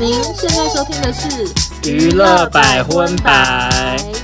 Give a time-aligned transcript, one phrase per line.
[0.00, 4.17] 您现在收听的是娱乐百分百。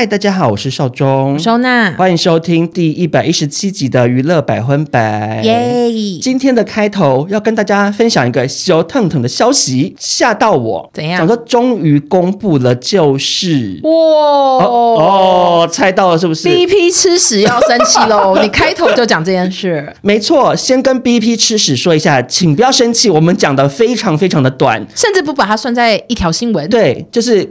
[0.00, 5.42] 嗨，大家好，我是少中，收纳，欢迎收听第一百一十七集的娱乐百分百。
[5.44, 5.92] 耶！
[6.22, 10.90] 今天的开头要跟大家分享一个小腾腾的消息，吓到我。
[10.94, 11.18] 怎样？
[11.18, 18.34] 想说终于公布了，就是哇哦，哦，猜到了是不是？BP 吃屎要生气喽！
[18.40, 19.86] 你开头就讲这件事。
[20.00, 26.66] 没错，先跟 BP 吃屎说一下，请不要生气，我们讲的非常非常的短，甚至不把它算在一条新闻。
[26.70, 27.44] 对，就是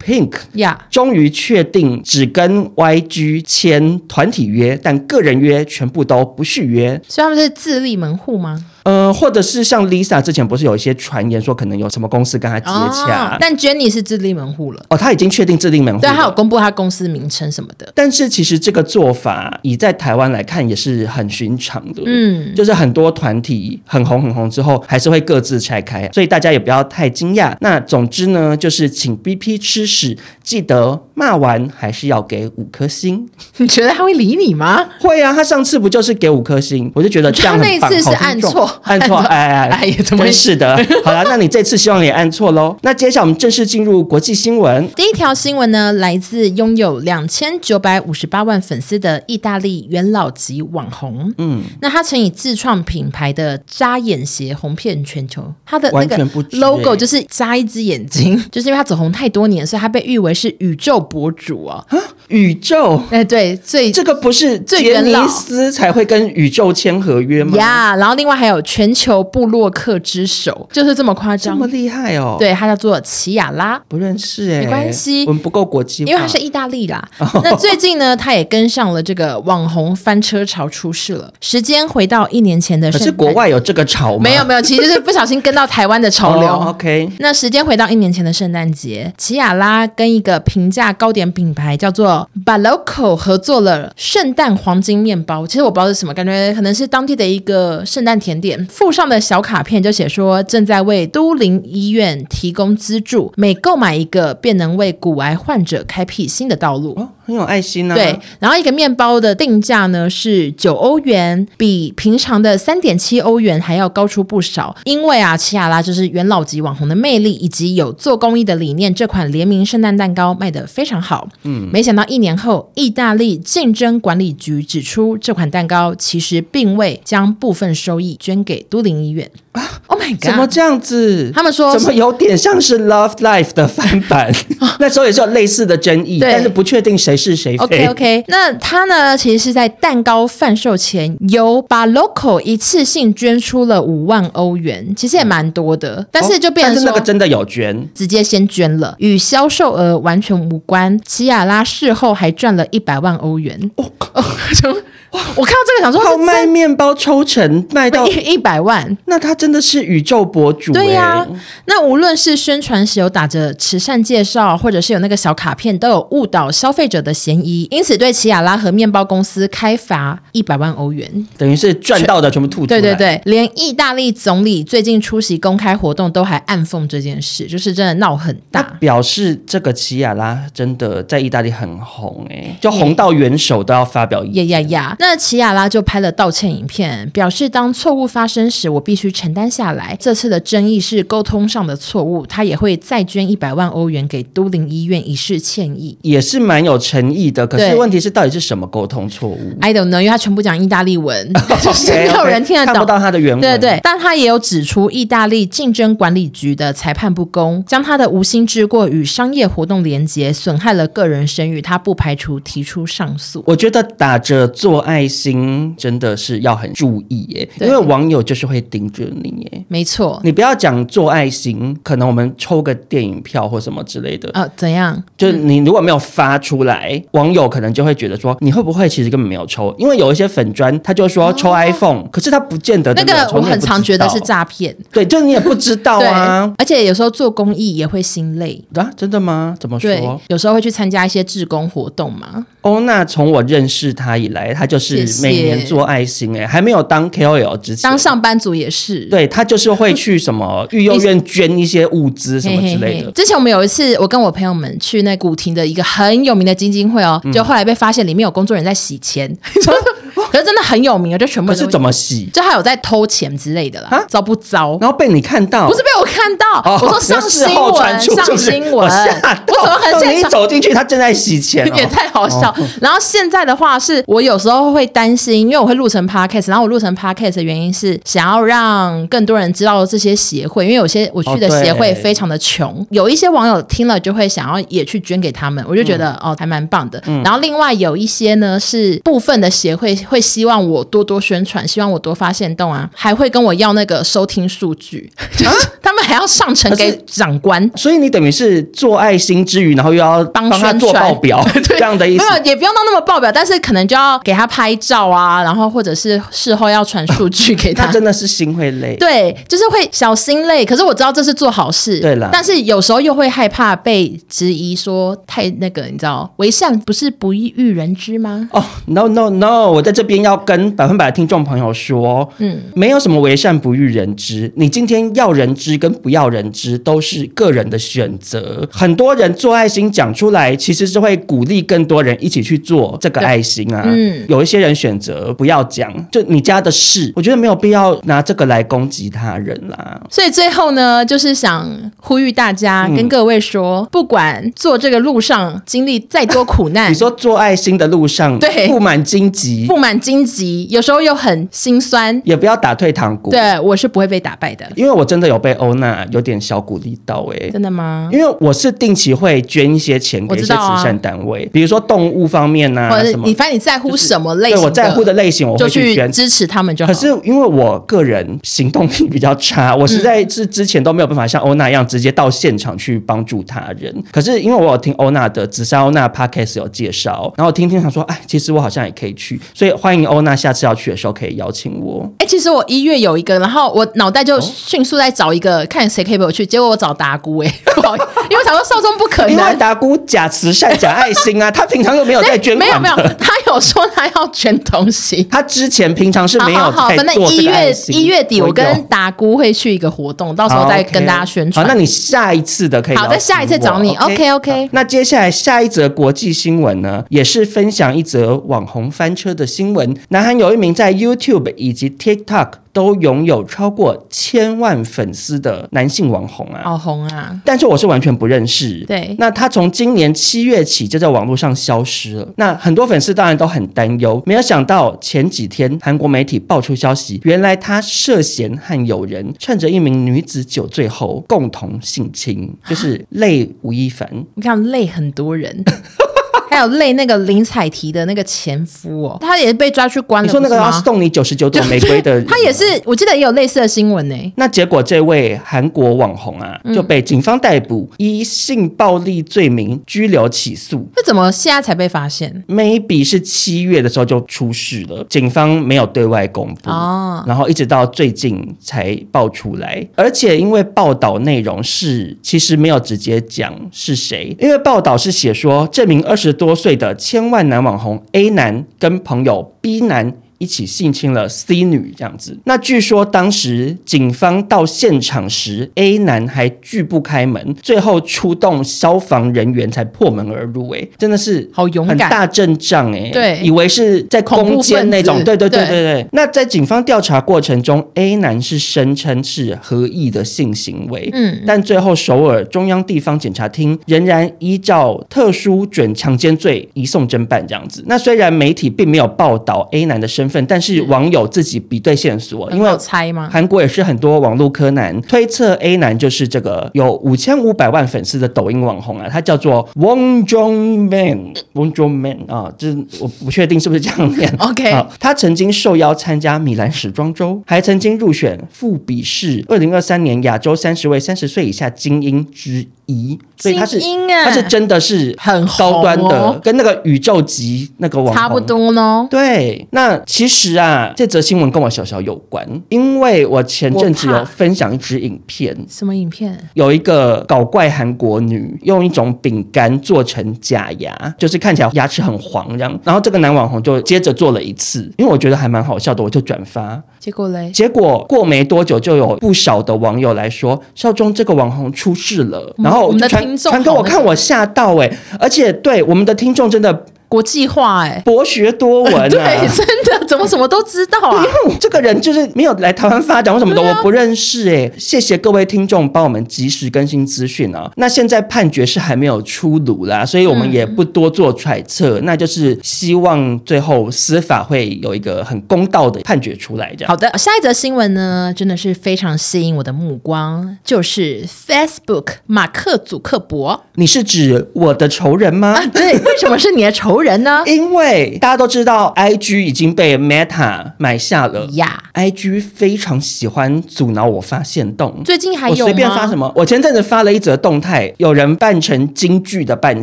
[0.00, 2.02] Blackpink 呀终于确定。
[2.02, 8.64] 只跟 YG 签团体约，但个人约全部都不续约，所以他们是自立门户吗？
[8.84, 14.84] 呃，或者是像 Lisa 之前不是有一些传言说可能有什么公司跟她接洽，哦，但 Jennie 是自立门户了。
[14.88, 17.92] 哦，他已经确定自立门户，对，他有公布他公司名称什么的。
[17.94, 27.54] 但是其实这个做法以在台湾来看也是很寻常的，嗯，就是很多团体很红很红之后还是会各自拆开，所以大家也不要太惊讶。
[27.60, 33.28] 那总之呢，就是请 BP 吃屎，记得骂完还是要给五颗星。
[33.58, 34.88] 你觉得他会理你吗？
[35.00, 36.90] 会啊，他上次不就是给五颗星？
[36.94, 37.58] 我就觉得这样。
[37.58, 38.69] 他那次是按错。
[38.82, 40.76] 按错，哎哎哎，怎么是的？
[41.04, 42.76] 好了，那你这次希望你也按错喽。
[42.82, 44.88] 那接下来我们正式进入国际新闻。
[44.96, 51.32] 第一条新闻呢，来自拥有两千九百五十八万粉丝的意大利元老级网红。
[51.38, 55.52] 嗯，那他曾以自创品牌的扎眼鞋红遍全球。
[55.64, 56.16] 他的那个
[56.52, 61.84] logo 就是扎一只眼睛， 就是因为他走红太多年，所以他被誉为是宇宙博主哦。
[62.28, 63.00] 宇宙？
[63.10, 67.56] 哎，对，最这个不是最杰尼斯才会跟宇宙签合约吗？
[67.56, 68.59] 呀，然后另外还有。
[68.62, 72.36] 全球布洛克之首就是这么夸张，这么厉害哦！
[72.38, 77.06] 对，他叫做奇亚拉，不认识哎，没关系，我们不够国际，因为他是意大利啦。
[77.42, 81.32] 那最近呢，他也跟上了这个网红翻车潮出事了。
[81.40, 84.22] 时间回到一年前的是国外有这个潮吗？
[84.22, 86.48] 没有没有，其实是不小心跟到台湾的潮流。
[86.48, 95.46] oh, OK，那时间回到一年前的圣诞节，奇亚拉跟一个平价糕点品牌叫做 Balocco 合作了圣诞黄金面包。
[95.46, 98.49] 其实我不知道是什么，感觉可能是当地的一个圣诞甜点。
[98.66, 107.08] 附上的小卡片就写说，正在为都灵医院提供资助，每购买一个便能为骨癌患者开辟新的道路。
[107.24, 107.96] 很有爱心呢、啊。
[107.96, 114.76] 对，然后一个面包的定价呢是九欧元，比平常的三点七欧元还要高出不少。
[114.84, 121.28] 因为啊，齐亚拉就是元老级网红的魅力以及有做公益的理念，这款联名圣诞蛋糕卖得非常好。
[121.42, 129.00] 嗯，没想到一年后，意大利竞争管理局指出，这款蛋糕其实并未将部分收益捐给都灵。
[129.00, 130.24] 医院啊！Oh my god！
[130.24, 131.30] 怎么这样子？
[131.32, 134.30] 他们说怎么有点像是 Love Life 的翻版？
[134.78, 137.64] 那时候也是有类似的争议，但是不确定谁是谁非。
[137.64, 139.16] OK OK，那他呢？
[139.16, 145.96] 其实是在蛋糕贩售前，由把 local 一次性捐出了五万欧元，其实也蛮多的。
[145.96, 150.98] 嗯、但是就变成那个真的有捐，直接先捐了，与销售额完全无关。
[151.04, 153.70] 齐亚拉事后还赚了一百万欧元。
[153.76, 153.84] 哦
[154.14, 154.24] 哦，
[155.12, 158.96] 我看到这个想说，靠卖面包抽成卖到一百万。
[159.06, 160.72] 那他真的是宇宙博主。
[160.72, 161.28] 欸，对呀、啊。
[161.66, 172.80] 那无论是宣传时有打着慈善介绍，或者是有那个小卡片，都有误导消费者的嫌疑，因此对奇亚拉和面包公司开罚一百万欧元，等于是赚到的全部吐出来。
[172.80, 184.48] 对对对，连意大利总理最近出席公开活动都还暗讽这件事，就是真的闹很大，表示这个奇亚拉真的在意大利很红哎、欸，就红到元首都要发表意见。
[184.48, 184.96] 呀呀呀！
[185.00, 189.96] 那齐亚拉就拍了道歉影片，表示当错误发生时，我必须承担下来。
[189.98, 197.46] 这次的争议是沟通上的错误，他也会再捐一百万欧元给都灵医院以示歉意，也是蛮有诚意的。
[197.46, 203.40] 可是问题是，到底是什么沟通错误？I don't know，因为他全部讲意大利文， 就 是没有人听得懂，看不到他的原文。
[203.40, 211.62] 对对对，但他也有指出，意大利竞争管理局的裁判不公，将他的无心之过与商业活动连结，损害了个人声誉。
[211.62, 213.42] 他不排除提出上诉。
[213.46, 219.64] 我觉得打着做爱心真的是要很注意耶，因为网友就是会盯着你耶。
[219.68, 224.28] 没错，你不要讲做爱心，可能我们抽个电影票或什么之类的。
[224.34, 225.00] 哦，怎样？
[225.16, 229.72] 就是你如果没有发出来，嗯、网友可能就会觉得说，你会不会其实根本没有抽？
[229.78, 234.76] 因为有一些粉砖，他就说抽 iPhone，、哦、可是他不见得那个我很常觉得是诈骗。
[234.92, 236.52] 对，就是你也不知道啊。
[236.58, 238.90] 而且有时候做公益也会心累啊？
[238.96, 239.54] 真的吗？
[239.60, 240.20] 怎么说？
[240.28, 242.44] 有时候会去参加一些志工活动嘛。
[242.62, 249.00] 哦，那从我认识他以来，他就是每年做爱心、欸，哎，还没有当 KOL 之前，当上班族也是。
[249.06, 253.12] 对，他就是会去什么育幼院捐一些物资什么之类的嘿嘿嘿。
[253.12, 259.30] 之前我们有一次，我跟我朋友们去那古亭的一个很有名的基金会哦，就后来被发现里面有工作人员在洗钱。
[259.30, 259.38] 嗯
[260.30, 262.26] 可是真的很有名啊，就全部可是怎么洗？
[262.32, 264.78] 就还有在偷钱之类的啦，啊糟不糟？
[264.80, 270.22] 然后被你看到，不是被我看到，哦我说 上新闻，上新闻，我怎么很想你？
[270.24, 272.54] 走进去，他正在洗钱、哦，也太好笑。
[272.80, 287.22] 然后现在的话，是我有时候会担心，因为我会录成 podcast，然后我录成 podcast 的原因是想要让更多人知道这些协会，因为有些我去的协会非常的穷，哦、有一些网友听了就会想要也去捐给他们，我就觉得、嗯、哦还蛮棒的、嗯。
[287.24, 295.10] 然后另外有一些呢是部分的协会会希望我多多宣传，希望我多发现动啊，还会跟我要那个收听数据，
[295.44, 295.50] 啊
[295.82, 297.70] 他们还要上呈给长官。
[297.74, 302.24] 所以你等于是做爱心之余，然后又要帮他做报表， 这样的意思。
[302.24, 307.86] 没有，也不用到那么报表，但是可能就要给他拍照啊，然后或者是事后要传数据 给他。
[307.86, 310.64] 他真的是心会累，对，就是会小心累。
[310.64, 312.28] 可是我知道这是做好事，对了。
[312.32, 318.48] 但是有时候又会害怕被质疑说太那个，你知道，为善不是不欲人知吗？
[318.52, 328.68] 哦、oh,，no no no，我在这边要跟百分百的听众朋友说，嗯，没有什么为善不欲人知，你今天要人知跟不要人知都是个人的选择。
[328.72, 333.84] 很多人做爱心讲出来，其实是会鼓励更多人一起去做这个爱心啊。
[333.86, 340.00] 嗯，有一些人选择不要讲，就你家的事，我觉得没有必要拿这个来攻击他人啦。
[340.10, 353.30] 所以最后呢，就是想呼吁大家，跟各位说，嗯、不管做这个路上经历再多苦难， 你说做爱心的路上，对，布满荆棘，布满荆棘，有时候又很心酸，也不要打退堂鼓。
[353.30, 358.08] 对，我是不会被打败的，因为我真的有被欧娜有点小鼓励到、欸，哎，真的吗？
[358.12, 366.92] 因为我是定期会捐一些钱给一些慈善单位，啊、比如说动物方面呐、啊，或者你反正你在乎什么类型、就是，对我在乎的类型，我会去捐支持他们就好。
[366.92, 373.94] 可是因为我个人行动力比较差，我实在是之前都没有办法像欧娜一样直接到现场去帮助他人。
[374.10, 382.08] 可是因为我有听欧娜的紫砂欧娜 Podcast 有介绍，然后听听想说，哎，其实我好像也可以去，所以欢迎欧娜下次要去的时候可以邀请我。
[382.18, 401.64] 哎，其实我一月有一个，然后我脑袋就迅速在找一个、哦、看谁可以陪我去，结果我找达姑哎，不好意思，因为我想说少中不可能，因为达姑假慈善假爱心啊，他平常又没有在 捐款，没有没有，他有说他要捐东西， 他之前平常是没有好好好，反正一月一月底我跟达姑会去一个活动，到时候再跟大家宣传。
[401.64, 403.94] 好，那你下一次的可以好，在下一次找你。
[403.96, 404.68] OK OK, okay。
[404.72, 409.79] 那接下来下一则国际新闻呢，也是分享一则网红翻车的新闻。
[410.08, 412.50] 南韩有一名在 YouTube 以及 TikTok。
[412.72, 417.36] 都拥有超过千万粉丝的男性网红啊，好红啊！
[417.44, 418.84] 但是我是完全不认识。
[418.86, 422.28] 对，那他从今年七月起就在网络上消失了。
[422.36, 434.08] 那很多粉丝当然都很担忧，没有想到前几天韩国媒体爆出消息，原来他涉嫌和友人趁着一名女子酒醉后共同性侵，就是累吴亦凡。
[434.36, 435.64] 你看，累很多人。
[436.50, 440.26] 还有累那个林采缇的那个前夫哦，他也是被抓去关了。
[440.26, 444.32] 你说那个要送你九十九朵玫瑰的，他也是，我记得也有类似的新闻呢。
[444.34, 450.84] 那结果这位韩国网红啊，就被警方逮捕，以性暴力罪名拘留起诉。
[450.96, 459.86] 那怎么现在才被发现？Maybe 是七月的时候就出事了，警方没有对外公布哦，然后一直到最近才爆出来。
[459.94, 472.36] 而且因为报道内容是其实没有直接讲是谁，因为报道是写说这名二十多岁的千万男网红 A 男跟朋友 B 男一起性侵了 C 女，这样子。
[472.44, 480.70] 那据说当时警方到现场时，A 男还拒不开门，最后出动消防人员才破门而入。
[480.70, 483.10] 哎，真的是好勇敢，很大阵仗哎。
[483.12, 485.22] 对，以为是在攻坚那种。
[485.22, 486.06] 对对对对对，对。
[486.12, 491.10] 那在警方调查过程中，A 男是声称是合意的性行为。
[491.12, 491.42] 嗯。
[491.46, 497.84] 但最后首尔中央地方检察厅仍然依照特殊准强奸罪移送侦办这样子。
[497.86, 500.46] 那虽然媒体并没有报道 A 男的身份。
[500.46, 503.28] 但是网友自己比对线索，因为猜吗？
[503.30, 514.32] 韩国也是很多网络柯南推测 A 男就是这个有五千五百万粉丝的抖音网红啊，他叫做 Won Jong Man，Won Jong Man 啊，就是我不确定是不是这样念。
[514.38, 529.06] OK，啊，他曾经受邀参加米兰时装周，还曾经入选富比士二零二三年亚洲三十位三十岁以下精英之一，所以他是、啊、他是真的是很高端的，哦、跟那个宇宙级那个网红差不多呢。
[529.10, 536.38] 对，那其实啊，这则新闻跟我小小有关，因为我前阵子有分享一支影片，什么影片？
[536.52, 546.78] 有一个搞怪韩国女用一种饼干做成假牙，就是看起来牙齿很黄这样，然后这个男网红就接着做了一次，因为我觉得还蛮好笑的，我就转发。
[546.98, 547.50] 结果嘞？
[547.50, 552.86] 结果过没多久，就有不少的网友来说，少中这个网红出事了，然后。
[552.86, 554.90] 我们的听众传给我看，我吓到哎！
[555.18, 561.24] 而且对我们的听众真的国际化哎，博学多闻啊， 对，真的怎么什么都知道啊？
[561.24, 564.70] 因为这个人就是没有来台湾发展，为什么的我不认识哎。
[564.78, 567.68] 谢谢各位听众帮我们及时更新资讯啊。
[567.76, 576.72] 那现在判决是还没有出炉啦，所以我们也不多做揣测，那就是希望最后司法会有一个很公道的判决出来。
[576.78, 576.88] 这样。
[576.88, 583.64] 好的，下一则新闻呢，真的是非常吸引我的目光，就是 Facebook 马克祖克伯。
[583.74, 585.54] 你是指我的仇人吗？
[585.54, 587.42] 啊，对，为什么是你的仇人呢？
[587.46, 591.82] 因为大家都知道，IG 已经被 Meta 买下了呀。
[591.94, 596.32] IG 非常喜欢阻挠我发现动，最近还有随便发什么？
[596.34, 599.82] 我前阵子发了一则动态，有人扮成京剧的扮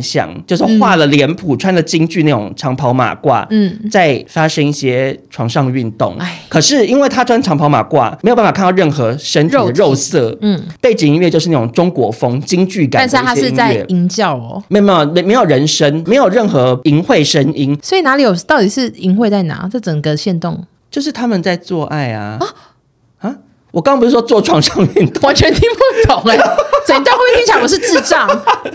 [0.00, 6.16] 相，就是画了脸谱，嗯、穿了京剧那种长袍马褂，嗯，在发生一些床上运动。
[6.18, 13.84] 哎，可是因为他穿长袍马褂，没有办法看到任何身体的肉色，嗯，背景音乐就是那种中国风京剧感，但是他是在。
[13.88, 18.34] 吟叫哦，没有没有没有人声，没有任何淫秽声音，所以哪里有？
[18.46, 19.66] 到底是淫秽在哪？
[19.72, 22.46] 这整个线动就是他们在做爱啊啊！
[23.70, 26.42] 啊我刚刚不是说做床上运动，完全听不懂哎、欸。
[26.86, 28.26] 整段会不会听起来我是智障？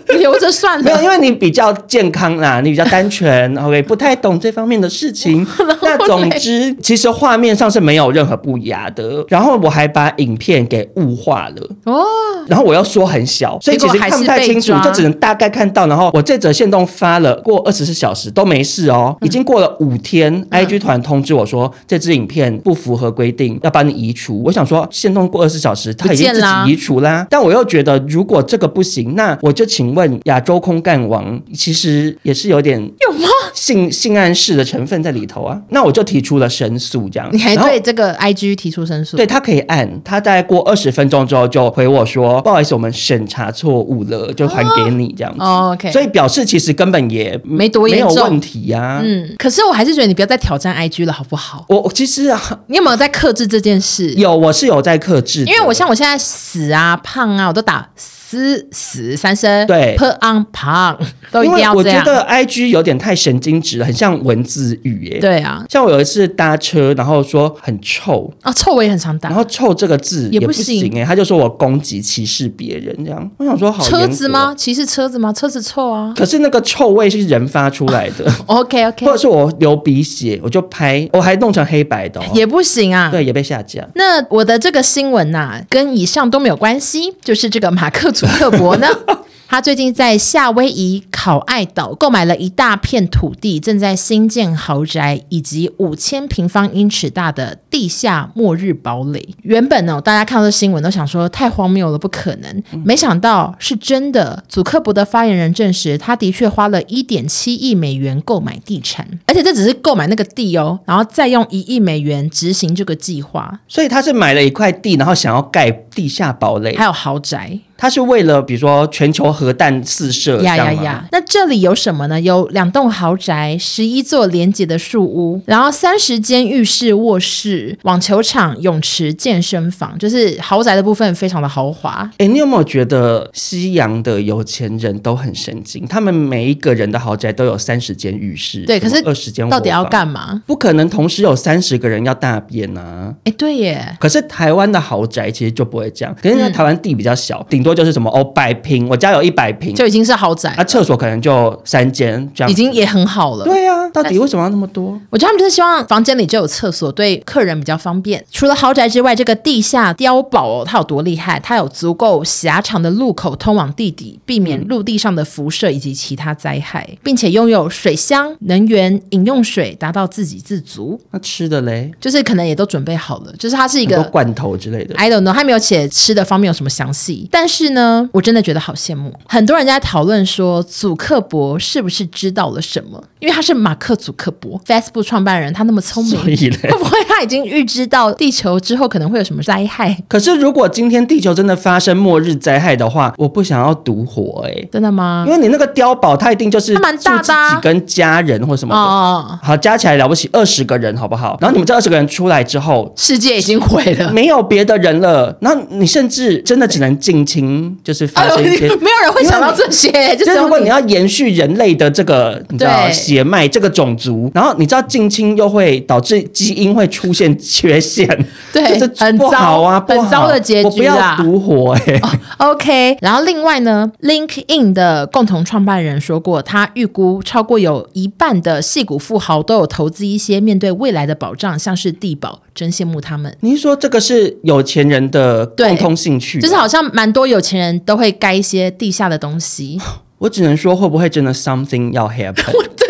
[0.10, 0.84] 你 留着算了。
[0.84, 5.46] 没有，因为你比较健康啦，你比较单纯， OK，不太懂这方面的事情。
[5.82, 9.26] 那总之，其实画面上是没有任何不雅的。
[9.30, 12.06] 然后我还把影片给雾化了哦。
[12.48, 15.88] 然后我要说很小，所以其实看不太清楚，就只能大概看到。
[15.88, 24.44] 然后我这则线动发了过二十四小时都没事哦，已经过了五天、嗯、，IG 团通知我说这支影片不符合规定，要把你移除。
[24.44, 27.26] 我想说限动过二十四小时，它已经自己移除啦。
[27.30, 27.94] 但我又觉得。
[28.14, 33.28] 如果这个不行，那我就请问亚洲空干王，其实也是有点有吗？
[33.54, 35.60] 性性暗示的成分在里头啊。
[35.70, 37.30] 那我就提出了申诉，这样。
[37.32, 39.18] 你还对这个 IG 提出申诉？
[39.18, 45.40] 对，他可以按，他在过二十分钟之后就回我说：“不好意思，我们审查错误了，就还给你这样子。
[45.42, 49.02] 哦” OK，所以表示其实根本也没多严重，没有问题呀、啊。
[49.04, 51.66] 嗯，可是我还是觉得你不要再挑战 IG 了，好不好？
[51.70, 54.14] 我其实啊，你有没有在克制这件事？
[54.16, 57.90] 有，我是有在克制，因为我像我现在死啊、胖啊，我都打。
[57.96, 58.23] 死
[58.72, 60.98] 死三声，对，put on 胖
[61.32, 62.00] 都一定要这样。
[62.00, 65.20] 我觉得 I G 有点太神经质了，很像文字狱耶。
[65.20, 69.30] 对啊，像我有一次搭车，然后说很臭啊，臭我也很常打。
[69.30, 73.32] 然后臭这个字也不行哎，他就说我攻击歧视别人这样。
[73.38, 74.54] 我想说好车子吗？
[74.56, 75.34] 歧视车子吗？
[75.34, 76.14] 车子臭啊。
[76.16, 78.32] 可是那个臭味是人发出来的。
[78.48, 83.10] OK OK，或者是我流鼻血，我就拍，我还弄成黑白的，也不行啊。
[83.10, 83.88] 对，也被下架。
[83.96, 88.88] 那我的这个新闻呐、啊，跟以上都没有关系，就是这个马克祖克伯呢。
[89.46, 99.36] 他最近在夏威夷考爱岛购买了一大片土地，正在新建豪宅以及五千平方英尺大的地下末日堡垒。
[99.44, 102.64] 原本呢，大家看到这新闻都想说太荒谬了，不可能。
[102.84, 104.44] 没想到是真的。
[104.50, 113.60] 祖克伯的发言人证实，他的确花了一点七亿美元购买地产，而且这只是购买那个地哦，然后再用一亿美元执行这个计划。
[113.68, 117.60] 所以他是买了一块地，然后想要盖地下堡垒，还有豪宅。
[117.78, 121.06] 他是为了比如说全球核弹四射呀呀呀！
[121.12, 122.20] 那这里有什么呢？
[122.22, 132.10] 有两栋豪宅，十一座连接的树屋，然后三十间浴室、卧室、网球场、泳池、健身房，就是豪宅的部分非常的豪华。
[132.20, 135.86] 哎，你有没有觉得西洋的有钱人都很神经？
[135.88, 140.42] 他们每一个人的豪宅都有三十间浴室，对，可是二十间到底要干嘛？
[140.46, 143.14] 不可能同时有三十个人要大便啊！
[143.26, 143.98] 哎，对耶。
[144.00, 147.73] 可是台湾的豪宅其实就不会这样，可是因为台湾地比较小，顶多。
[147.74, 150.54] 就是什么哦，百平，我家有一百平，就已经是豪宅。
[150.56, 153.46] 那、啊、厕所可能就三间，这样已经也很好了。
[153.46, 155.00] 对呀、啊，到底为什么要那么多？
[155.10, 158.24] 我觉得他们就是希望房间里就有厕所，对客人比较方便。
[158.32, 161.40] 除了豪宅之外，这个地下碉堡哦，它有多厉害？
[161.40, 171.00] 它有足够狭长的路口通往地底，避免陆地上的辐射以及其他灾害，嗯、并且拥有水箱、能源、饮用水，达到自给自足。
[171.12, 171.92] 那吃的嘞？
[172.00, 174.96] 就是可能也都准备好了，就是它是一个罐头之类的。
[174.96, 177.53] I don't know，它没有写吃的方面有什么详细，但是。
[177.54, 179.14] 是呢，我真的觉得好羡慕。
[179.28, 183.04] 很多人在讨论说，祖克伯是不是知道了什么？
[183.20, 189.96] 因为他是马克·祖克伯，Facebook 创办人，他那么聪明，会不会他已经预知到地球之后可能会有什么灾害？
[190.08, 195.24] 可是，如果今天地球真的发生末日灾害的话，我不想要独活哎、欸，真的吗？
[195.28, 201.38] 因为你那个碉堡，它一定就是蛮大的，几跟家人或什么的哦，好，加起来了不起二十个人，好不好？
[201.40, 205.38] 然后你们这二十个人出来之后，世界已经毁了，没有别的人了。
[205.40, 207.43] 然后你甚至真的只能近亲。
[207.48, 210.16] 亲就是发生一些， 没有人会想到这些。
[210.16, 218.08] 就是如果你要延续人类的这个你知道血脉这个种族，然后你知道近亲又会导致基因会出现缺陷，
[218.52, 220.70] 对，很不好啊，很糟的结局啊！
[220.70, 222.02] 我不要独活哎。
[222.38, 233.36] OK，然后另外呢，LinkedIn 的共同创办人说过，他预估超过有一半的戏骨富豪都有投资一些面对未来的保障，像是地保，真羡慕他们。
[233.42, 236.40] 您说这个是有钱人的共通兴趣？
[236.40, 239.80] 就是好像蛮多有钱人都会盖一些地下的东西。
[240.20, 242.52] 我只能说，会不会真的 something 要 happen？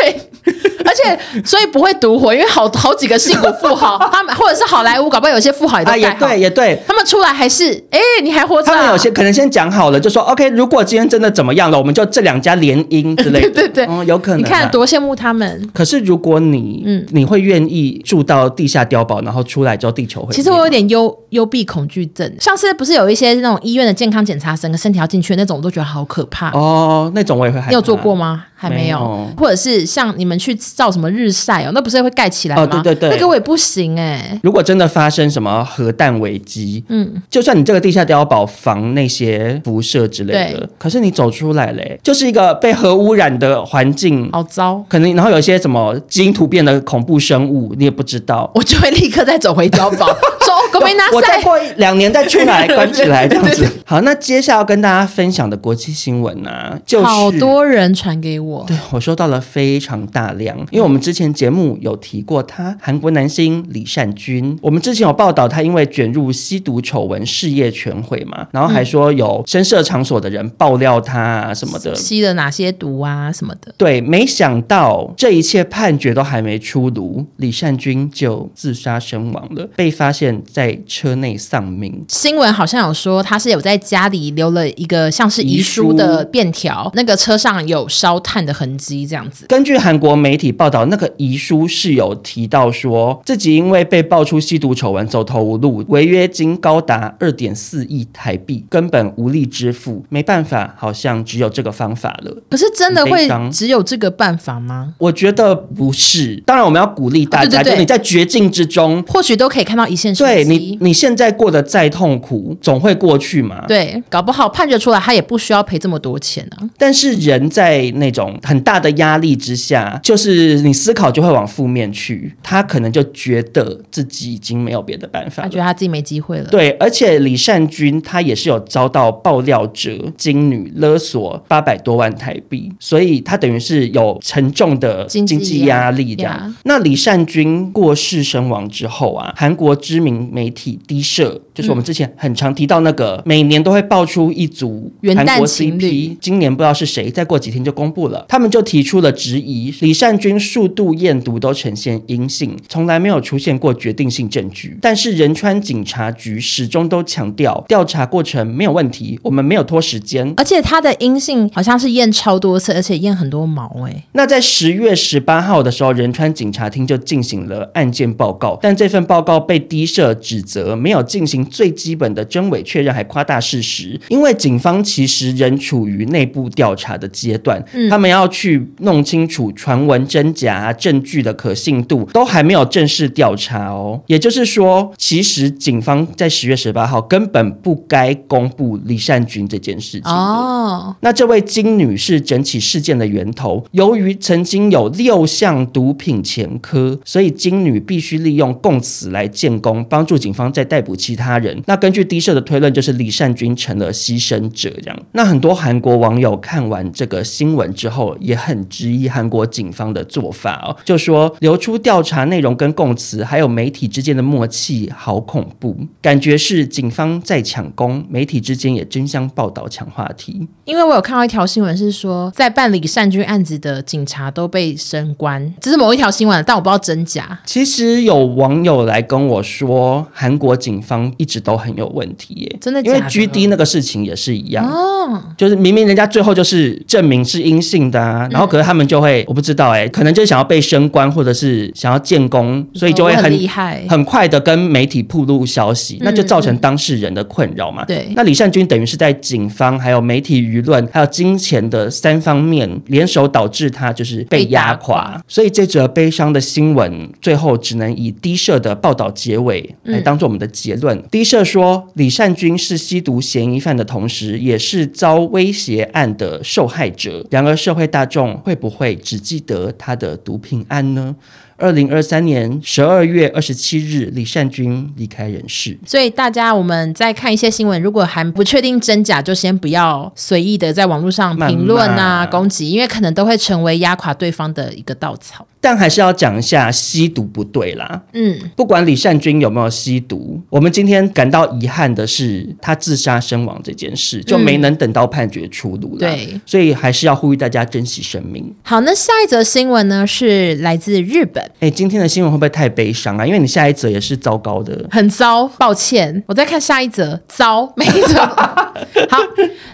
[0.96, 1.44] 对。
[1.44, 6.04] 所以不会独活，因为好好几个矽谷富豪，他们或者是好莱坞，搞不好有些富豪也都盖好。
[6.08, 6.84] 也对，也对。
[6.88, 8.68] 他们出来还是哎，你还活着？
[8.72, 13.50] 他们有些可能先讲好了，就说 OK，如果今天真的怎么样了，我们就这两家联姻之类的。
[13.50, 14.40] 对 对对，嗯，有可能。
[14.40, 15.70] 你看多羡慕他们。
[15.74, 20.34] 可是如果你，嗯，你会愿意住到地下碉堡，然后出来之后地球会？
[20.34, 26.52] 其实我有点幽幽闭恐惧症，上次不是有一些那种医院的健康检查，整个身体要进去那种，我都觉得好可怕。
[26.52, 27.70] 哦，那种我也会害怕。
[27.70, 28.46] 你有做过吗？
[28.64, 32.64] 还没有，或者是像你们去照什么日晒哦，那不是会盖起来吗？
[32.64, 34.40] 哦，对对对，那个我也不行哎、欸。
[34.42, 44.82] 如果真的发生什么核弹危机，嗯，就算你这个地下碉堡防那些辐射之类的，可是你走出来嘞，就是一个被核污染的环境，好糟。
[44.88, 50.08] 可能然后有一些什么基因突变的恐怖生物，你也不知道，我就会立刻再走回碉堡，
[50.40, 51.04] 说狗没拿。
[51.14, 53.70] 我再过两年再出来关起来这样子。
[53.86, 59.40] 好，那接下来要跟大家分享的国际新闻呢、啊，就是好多人传给我，对我收到了。
[59.44, 73.74] 非常大量，因为我们之前节目有提过他，韩国男星李善均，我们之前有报道他因为卷入吸毒丑闻，事业全毁嘛，然后还说有深色场所的人爆料他啊什么的，吸了哪些毒啊什么的。
[73.78, 82.04] 对，没想到这一切判决都还没出炉，李善均就自杀身亡了，被发现在车内丧命。
[82.08, 89.46] 新闻好像有说他是有在家里留了一个像是遗书的便条，那个车上有烧炭的痕迹，这样子。
[89.48, 102.36] 根据韩国媒体报道，那个遗书是有提到说自己因为被爆出吸毒丑闻，走投无路，违约金高达二点四亿台币，根本无力支付，没办法，好像只有这个方法了。
[102.50, 104.94] 可是真的会只有这个办法吗？
[104.98, 106.42] 我觉得不是。
[106.46, 110.34] 当然，我们要鼓励大家，哦、对对对，就你在绝境之中，或许都可以看到一线生机。
[110.34, 113.66] 对你，你现在过得再痛苦，总会过去嘛。
[113.68, 116.70] 对，搞不好判决出来，他也不需要赔这么多钱呢、啊。
[116.78, 119.34] 但是人在那种很大的压力。
[119.44, 122.34] 之下，就是你思考就会往负面去。
[122.42, 126.46] 他可能就觉得自己已经没有别的办法，他觉得他自己没机会了。
[126.50, 136.54] 对，而且李善均他也是有遭到爆料者金女勒索八百多万台币，所以他等于是有沉重的经济压力这样。
[136.64, 149.14] 那李善均过世身亡之后啊，韩国知名媒体低社，就是我们之前很常提到那个，嗯、每年都会爆出一组韩国 CP，今年不知道是谁，再过几天就公布了，他们就提出了。
[149.14, 154.78] 质疑李善均数度验毒都呈现阴性，从来没有出现过决定性证据。
[154.82, 160.34] 但是仁川警察局始终都强调调查过程没有问题，我们没有拖时间。
[160.36, 164.04] 而且他的阴性好像是验超多次，而且验很多毛诶。
[164.14, 174.00] 那在十月十八号的时候，仁川警察厅就进行了案件报告，但这份报告被低社指责没有进行最基本的真伪确认，还夸大事实。
[174.10, 179.04] 因为警方其实仍处于内部调查的阶段，嗯、他们要去弄。
[179.04, 184.02] 清楚传闻真假、证据的可信度都还没有正式调查哦。
[184.08, 190.96] 也就是说，其实警方在十月十八号根本不该公布李善均这件事情哦。
[191.02, 201.62] 那这位金女是整起事件的源头，由于曾经有六项毒品前科，所以金女必须利用供词来建功，帮助警方再逮捕其他人。
[201.66, 204.72] 那根据低社的推论，就是李善均成了牺牲者。
[204.82, 209.04] 这样，那很多韩国网友看完这个新闻之后，也很质疑。
[209.14, 220.48] 韩国警方的做法哦，就说流出调查内容跟供词，还有媒体之间的默契，好恐怖，感觉是警方在抢功，媒体之间也争相报道抢话题。
[220.66, 227.40] 因为我有看到一条新闻是说，在办理善军案子的警察都被升官，这是某一条新闻，但我不知道真假。
[227.46, 232.98] 其实有网友来跟我说，韩国警方一直都很有问题耶，真的假的？
[232.98, 238.28] 因为 GD 那个事情也是一样哦，就是明明人家最后就是证明是阴性定的啊。
[238.32, 247.84] 然后可是他们就会，我不知道哎、欸，可能就想要被升官，或者是想要建功，所以就会很厉害，很快的跟媒体曝露消息，那就造成当事人的困扰嘛。
[247.86, 255.22] 对，那李善均等于是在警方、还有媒体舆论、还有金钱的三方面联手，导致他就是被压垮。
[255.28, 260.98] 所以这则悲伤的新闻最后只能以低社的报道结尾来当做我们的结论。
[260.98, 267.26] 嗯、低社说，李善均是吸毒嫌疑犯的同时，也是遭威胁案的受害者。
[267.30, 271.16] 然而，社会大众会不会只记得他的毒品案呢？
[271.56, 275.78] 二零二三年十二月二十七日，李善均离开人世。
[275.86, 285.48] 所以大家，我们在看一些新闻，如果还不确定真假，就先不要随意的在网络上评论啊、攻击，因为可能都会成为压垮对方的一个稻草。
[285.64, 288.02] 但还是要讲一下吸毒不对啦。
[288.12, 296.00] 嗯，不管李善均有没有吸毒，我们今天感到遗憾的是他自杀身亡这件事，就没能等到判决出炉了。
[296.00, 298.54] 对，所以还是要呼吁大家珍惜生命。
[298.64, 301.42] 好，那下一则新闻呢，是来自日本。
[301.62, 303.26] 哎，今天的新闻会不会太悲伤啊？
[303.26, 306.22] 因为你下一则也是糟糕的，很糟，抱歉。
[306.28, 308.20] 我再看下一则，糟，没错。
[309.10, 309.18] 好，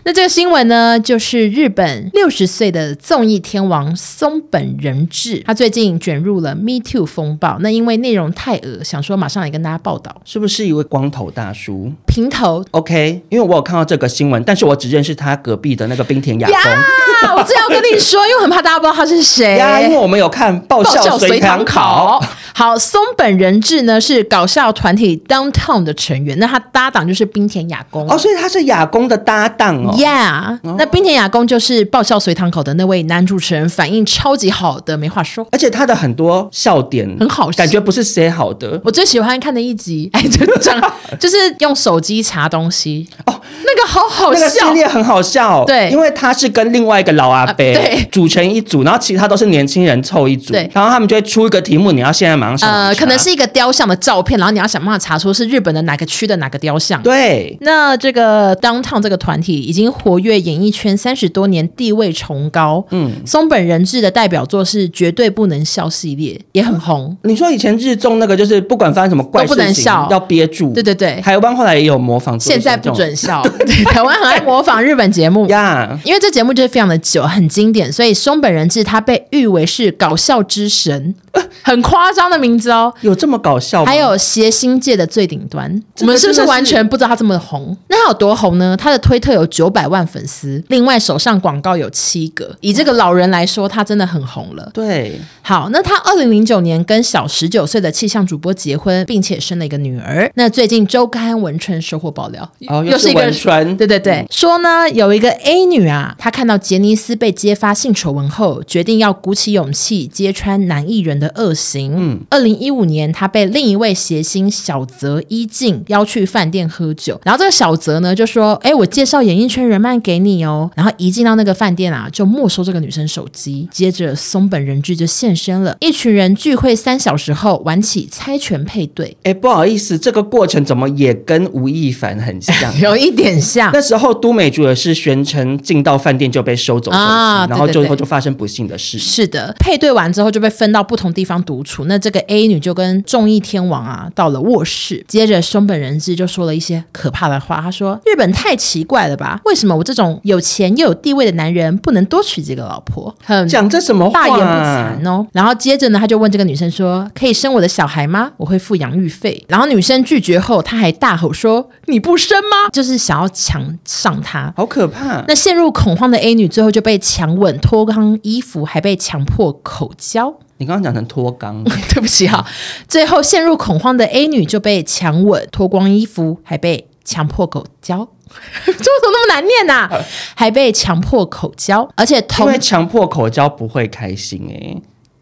[0.04, 5.79] 那这个新闻呢，就是日本六十岁的综艺天王松本人志，他最近。
[6.00, 11.92] 卷入了 Me Too 风暴，那因为内容太恶，想说马上来跟大家报道，是不是一位光头大叔？
[12.08, 16.74] 平头，OK，因为我有看到这个新闻，但是我只认识他隔壁的那个冰田雅风。
[16.74, 17.36] Yeah!
[17.36, 22.22] 我正要跟你说，因为很怕大家不知道他是谁呀，因为我们有看爆笑随堂考。
[22.60, 28.06] 好，松本人志呢是搞笑团体 Downtown 的成员，那他搭档就是冰田雅功。
[28.10, 29.96] 哦，所以他是雅功的搭档哦。
[29.98, 38.82] Yeah，、哦、那冰田雅功就是爆笑随堂考的那位男主持人，反应超级好的，没话说，而且他的很多笑点很好，感觉不是谁好的。
[38.84, 43.08] 我最喜欢看的一集，哎，就这样， 就是用手机查东西。
[43.26, 48.06] 哦，那个好好笑，那个系列很好笑，对，因为他是跟另外一个老阿伯对。
[48.12, 52.49] 组成一组，然后其他都是年轻人凑一组，对，然后他们就会出一个题目，你要现在马。
[52.62, 57.02] 呃，可能是一个雕像的照片，然后你要想办法查出是日本的哪个区的哪个雕像。
[57.02, 62.86] 对，那这个 Downtown 这个团体已经活跃演艺圈三十多年，地位崇高。
[62.92, 67.16] 嗯，松本人志的代表作是《绝对不能笑》系列，也很红。
[67.24, 70.74] 你说以前日综那个，就是不管发生什么怪事情，都不能笑，要憋住。
[70.74, 73.42] 对对对，台湾后来也有模仿，现在不准笑。
[73.42, 81.16] 对，台湾很爱模仿日本节目 呀.因为这节目就是非常的久，很经典，所以松本人志他被誉为是搞笑之神。
[81.62, 83.86] 很夸张的名字哦，有这么搞笑吗？
[83.86, 87.76] 还有谐星界的最顶端，我们是不是完全不知道他这么红？
[87.88, 88.78] 那他有多红呢？
[88.78, 92.56] 他的推特有九百万粉丝，另外手上广告有七个。
[92.62, 94.70] 以这个老人来说，他真的很红了。
[94.74, 100.30] 对，好，那他二零零九年跟小十九岁的气象主播结婚，并且生了一个女儿。
[100.36, 111.94] 那最近周刊文春收获爆料，哦，又是一个文春，对对对，嗯、说呢有一个 A 女啊，她看到杰尼斯被揭发性丑闻后，决定要鼓起勇气揭穿男艺人的恶行。
[111.98, 123.68] 嗯，二零一五年，他被另一位谐星小泽一静邀去饭店喝酒，然后这个小泽呢就说：“哎，我介绍演艺圈人脉给你哦。”然后一进到那个饭店啊，就没收这个女生手机。
[123.72, 129.16] 接着松本人志就现身了，一群人聚会三小时后玩起猜拳配对。
[129.24, 132.80] 哎，不好意思，这个过程怎么也跟吴亦凡很像？
[132.80, 133.72] 有一点像。
[133.74, 138.98] 那时候都美竹也是宣称进到饭店就被收走手机，啊、然后最后就发生不幸的事。
[138.98, 141.86] 是的，配对完之后就被分到不同地方独处。
[141.86, 147.60] 那这个 A 女就跟众议天王啊到了卧室，接着松本人志就说了一些可怕的话。
[147.62, 149.40] 他说：“日本太奇怪了吧？
[149.46, 154.28] 为什么我这种有钱又有地位的男人不能多娶几个老婆？”很讲这什么话？
[154.28, 155.28] 大言不惭哦。
[155.34, 158.32] 然后接着呢，他就问这个女生说：“可以生我的小孩吗？
[158.38, 165.24] 我会付养育费。”然后女生拒绝后，他还大吼说：“你不生吗？”就是想要强上他，好可怕。
[165.28, 170.34] 那陷入恐慌的 A 女最后就被强吻、脱光衣服，还被强迫口交。
[170.60, 172.46] 你刚刚讲成脱肛， 对不起哈。
[172.88, 178.08] 最后陷入恐慌的 A 女就被强吻、脱光衣服，还被强迫口交。
[178.66, 180.02] 这怎么那么难念呐、啊？
[180.36, 184.82] 还被强迫口交，而且同因为强迫口交不会开心哎、欸，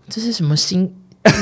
[0.09, 0.93] 这是什么心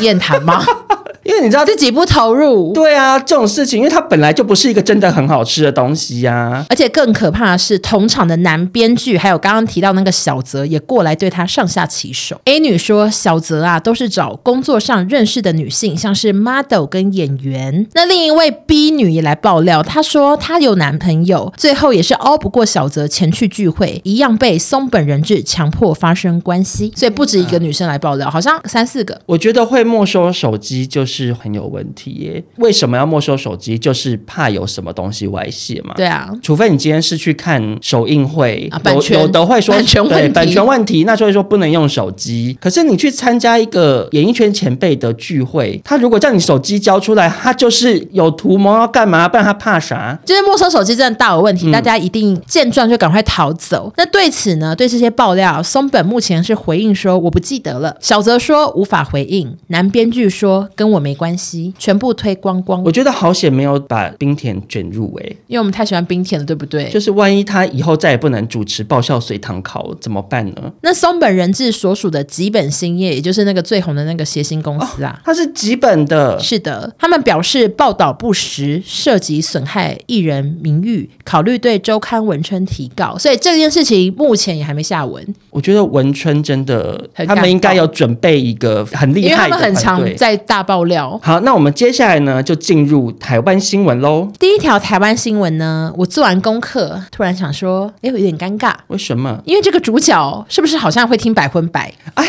[0.01, 0.63] 验谈吗？
[1.25, 6.65] 因为你知道自己不投入，对啊，这种事情，因为它本来就不是一个真的很好吃的东西呀、啊。
[6.69, 12.39] 而且更可怕的是，同场的男编剧还有刚刚提到那个小泽也过来对他上下其手。
[12.45, 17.87] A 女说，小泽啊都是找工作上认识的女性，像是 model 跟演员。
[17.93, 26.93] 那另一位 B 女也来爆料，她说她有男朋友，最后也是拗不过小泽前去聚会，一样被松本人质强迫发生关系。
[26.95, 29.19] 所以不止一个女生来爆料，好像三四个。
[29.25, 31.14] 我觉得会没收手机就是。
[31.15, 32.43] 是很有问题耶。
[32.57, 33.77] 为什么要没收手机？
[33.77, 35.93] 就是怕有什么东西外泄嘛。
[35.95, 42.57] 对啊，除非你今天是去看首映会，啊、版权有的会说版权问题，版权问题，那所以说不能用手机。
[42.59, 49.27] 可是你去参加一个演艺圈前辈的聚会，他如果叫你手机交出来，他就是有图谋要干嘛？
[49.29, 50.17] 不然他怕啥？
[50.25, 53.91] 就是没收手机真的大有问题，嗯、大家一定见状就赶快逃走。
[53.97, 57.95] 那对此呢，对这些爆料，松本目前是回应说我不记得了。
[57.99, 62.83] 小泽说无法回应，男编剧说跟我没关系，全部推光光。
[62.83, 66.89] 我觉得好险没有把冰田卷入诶、欸，因为我们太喜欢冰田了，对不对？
[66.89, 70.73] 就是万一他以后再也不能主持爆笑随堂考怎么办呢？
[70.81, 83.15] 那松本人志所属的吉本兴业，也就是那个最红的那个谐星公司啊，他、哦、是吉本的，是的，他们表示报道不实，涉及损害艺人名誉，考虑对周刊文春提告。
[83.19, 85.23] 所以这件事情目前也还没下文。
[85.51, 90.94] 我觉得文春真的，他们应该有准备一个很厉害的，因为他们很常在大爆料。
[91.21, 94.31] 好，那我们接下来呢，就进入台湾新闻喽。
[94.39, 98.73] 第一条台湾新闻呢，我做完功课，突然想说，哎，有点尴尬。
[98.87, 99.41] 为什么？
[99.45, 101.93] 因为这个主角是不是好像会听百分百？
[102.15, 102.27] 哎。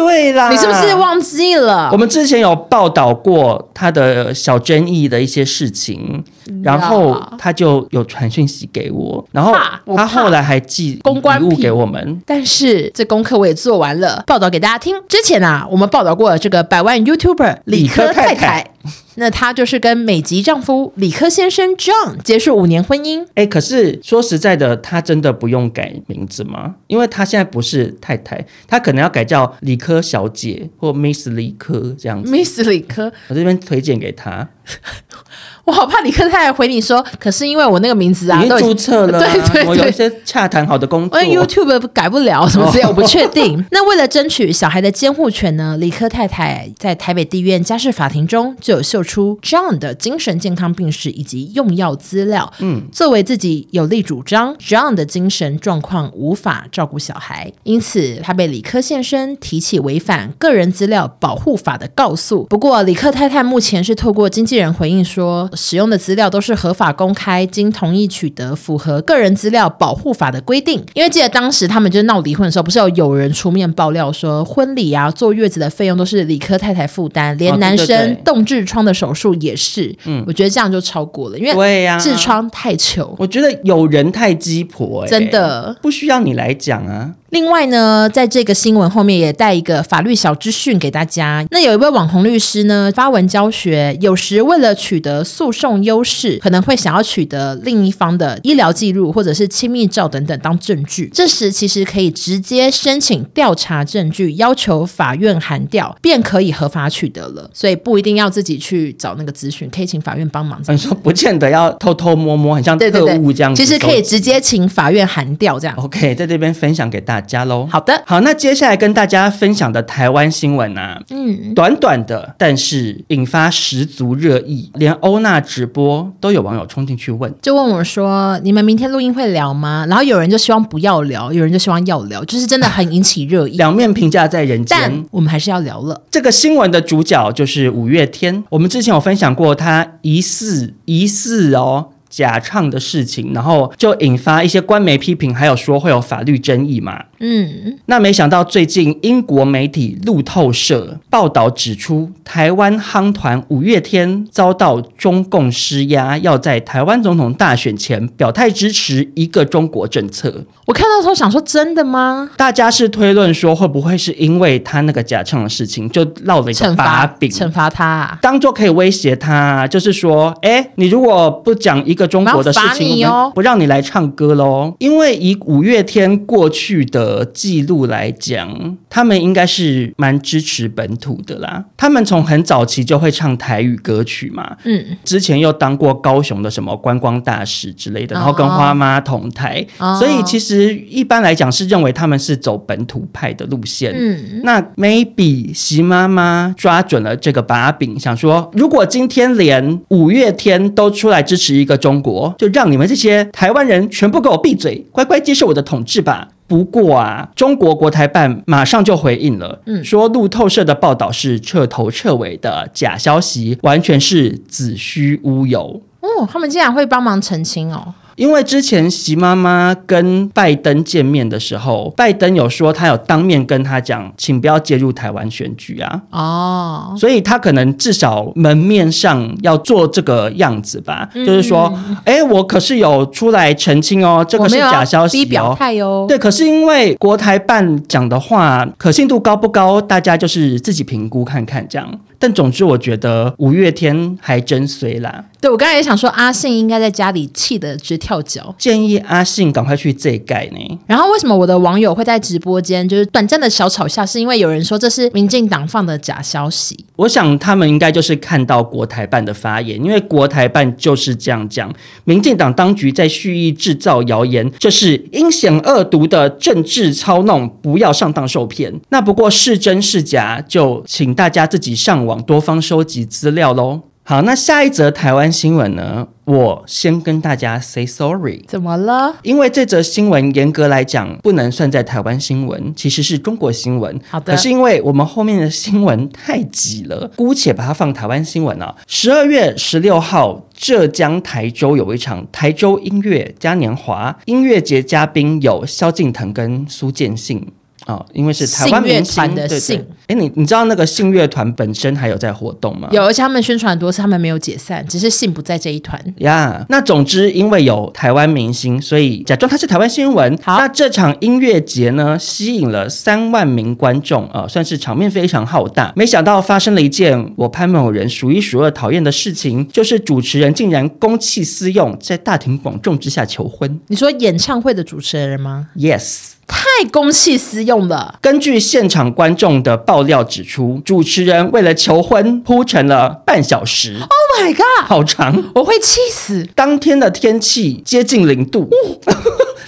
[0.00, 1.90] 对啦，你是不是忘记了？
[1.92, 6.24] 我们之前有报道过他的小争议的一些事情，
[6.62, 9.54] 然后他就有传讯息给我，然后
[9.96, 12.20] 他后来还寄礼物给我们。
[12.26, 14.96] 但是这功课我也做完了，报道给大家听。
[15.08, 18.69] 之前啊，我们报道过这个百万 YouTuber 理科太太。
[19.16, 23.26] 那她就是跟美籍丈夫理科先生 John 结束五年婚姻。
[23.34, 26.76] 哎，可是说实在的，她真的不用改名字吗？
[26.86, 32.30] 因为她现在不是太太，她可能要改叫理科小姐或 Miss 理科这样子。
[32.30, 34.48] Miss 理科，我这边推荐给她。
[35.64, 43.64] 我好怕李克太太回你说，可是因为我那个名字啊，已经注册了、啊，对对对，我有一些洽谈好的工作，YouTube 改不了什么之类， 我不确定。
[43.70, 62.44] 那为了争取小孩的监护权呢，李克太太在台北地院家事法庭中就有秀出 John 的精神健康病史以及用药资料，嗯，作为自己有力主张 John 的精神状况无法照顾小孩，因此他被李克现身提起违反个人资料保护法的告诉。
[62.44, 65.48] 不过李克太太目前是透过经纪人回应说。
[65.54, 70.82] 使用的资料都是合法公开，经同意取得，符合个人资料保护法的规定。
[70.94, 79.94] 因为记得当时他们就闹离婚的时候，不是有有人出面爆料说，婚礼啊、坐月子的费用都是理科太太负担，连男生动痔疮的手术也是。
[80.04, 83.14] 嗯，我觉得这样就超过了，因为痔疮太糗。
[83.18, 87.12] 我觉得有人太鸡婆、欸，真的不需要你来讲啊。
[87.30, 91.46] 另外呢，在这个新闻后面也带一个法律小资讯给大家。
[91.50, 101.08] 那有一位网红律师呢，发文教学，有时为了取得诉讼优势，可能会想要取得另一方的医疗记录或者是亲密照等等当证据。
[101.14, 107.48] 这时其实可以直接申请调查证据，要求法院函调，便可以合法取得了。
[107.54, 110.60] 所以不一定要自己去找那个资讯，可以请法院帮忙。
[110.66, 115.76] 你说不见得要偷偷摸摸，很像特务这样其实可以直接请法院函调这样。
[115.76, 117.19] OK，在这边分享给大家。
[117.20, 134.78] 家喽，好的，好，那接下来跟大家分享的台湾新闻啊，嗯，短短的，但是引发十足热议，连欧娜直播都有网友冲进去问，就问我说：“你们明天录音会聊吗？”然后有人就希望不要聊，有人就希望要聊，就是真的很引起热议， 两面评价在人间。
[134.78, 136.00] 但我们还是要聊了。
[136.10, 141.88] 这个新闻的主角就是五月天，我们之前有分享过，他疑似疑似哦。
[142.10, 147.04] 假唱的事情，然后就引发一些官媒批评，还有说会有法律争议嘛。
[147.20, 160.44] 嗯，那没想到最近英国媒体路透社报道指出，台湾夯团五月天遭到中共施压，要在台湾总统大选前表态支持一个中国政策。
[160.66, 162.30] 我看到的时候想说，真的吗？
[162.36, 172.10] 大家是推论说，会不会是因为他那个假唱的事情，就落了一个把柄，惩罚他啊，当做可以威胁他，就是说，哎，你如果不讲一个。
[172.10, 174.74] 中国的事情，哦，不让你来唱歌喽。
[174.80, 181.64] 因为以五月天过去的记录来讲，他们应该是蛮支持本土的啦。
[181.76, 193.92] 他们从很早期就会唱台语歌曲嘛，嗯，之前又当过高雄的什么观光大使之类的，然后跟花妈同台，哦，所以其实一般来讲是认为他们是走本土派的路线。
[193.96, 201.80] 嗯，那 maybe 习妈妈抓准了这个把柄，想说如果今天连五月天都出来支持一个。
[201.80, 206.28] 中国就让你们这些台湾人全部给我闭嘴，乖乖接受我的统治吧。
[206.50, 215.80] 不过啊，中国国台办马上就回应了，嗯，说路透社的报道是彻头彻尾的假消息，完全是子虚乌有。
[216.00, 217.94] 哦，他们竟然会帮忙澄清哦。
[218.20, 226.02] 因为之前习妈妈跟拜登见面的时候，拜登有说他有当面跟他讲，请不要介入台湾选举啊。
[226.10, 231.72] 哦，所以他可能至少门面上要做这个样子吧，嗯、就是说，
[232.04, 235.26] 哎，我可是有出来澄清哦，这个是假消息哦。
[235.30, 236.04] 表态哦。
[236.06, 241.90] 对，可是因为国台办讲的话可信度高不高，大家就是自己评估看看这样。
[242.18, 245.24] 但总之，我觉得五月天还真衰啦。
[245.40, 250.78] 对，我刚才也想说，阿信应该在家里气得直跳脚，建议阿信赶快去这盖呢。
[250.86, 254.04] 然后，为什么我的网友会在直播间就是短暂的小吵下？
[254.04, 256.84] 是因为有人说这是民进党放的假消息。
[256.96, 261.72] 我想他们应该就是看到国台办的发言，因为国台办就是这样讲，
[262.04, 268.78] 民进党当局在蓄意制造谣言，这是阴险恶毒的政治操弄，不要上当受骗。
[268.90, 273.80] 那不过是真是假，就请大家自己上网多方收集资料喽。
[274.02, 276.08] 好，那下一则台湾新闻呢？
[276.24, 278.42] 我先跟大家 say sorry。
[278.48, 279.14] 怎么了？
[279.22, 284.00] 因为这则新闻严格来讲不能算在台湾新闻，其实是中国新闻。
[284.08, 284.32] 好的。
[284.32, 288.74] 可是因为我们后面的新闻太挤了，姑且把它放台湾新闻啊。
[288.88, 297.46] 十二月十六号，浙江台州有一场台州音乐嘉年华，音乐节嘉宾有萧敬腾跟苏建信。
[297.90, 302.88] 哦，因为是台湾明星的信，哎，你你知道那个信乐团本身还有在活动吗？
[302.92, 306.64] 有，而且他们宣传多次，他们没有解散，只是信不在这一团呀。
[306.68, 310.38] 那总之，因为有台湾明星，所以假装它是台湾新闻。
[310.42, 315.92] 好，那这场音乐节呢，吸引了三万名观众啊，呃，算是场面非常浩大。
[315.96, 323.80] 没想到发生了一件我潘某人数一数二讨厌的事情，就是主持人竟然公器私用，在大庭广众之下求婚。
[323.88, 326.34] 你说演唱会的主持人吗？Yes。
[326.50, 328.16] 太公器私用了。
[328.20, 333.94] 根据现场观众的爆料指出，主持人为了求婚铺陈了半小时。
[333.94, 336.46] Oh my god，好长，我会气死。
[336.56, 339.14] 当天的天气接近零度，哦、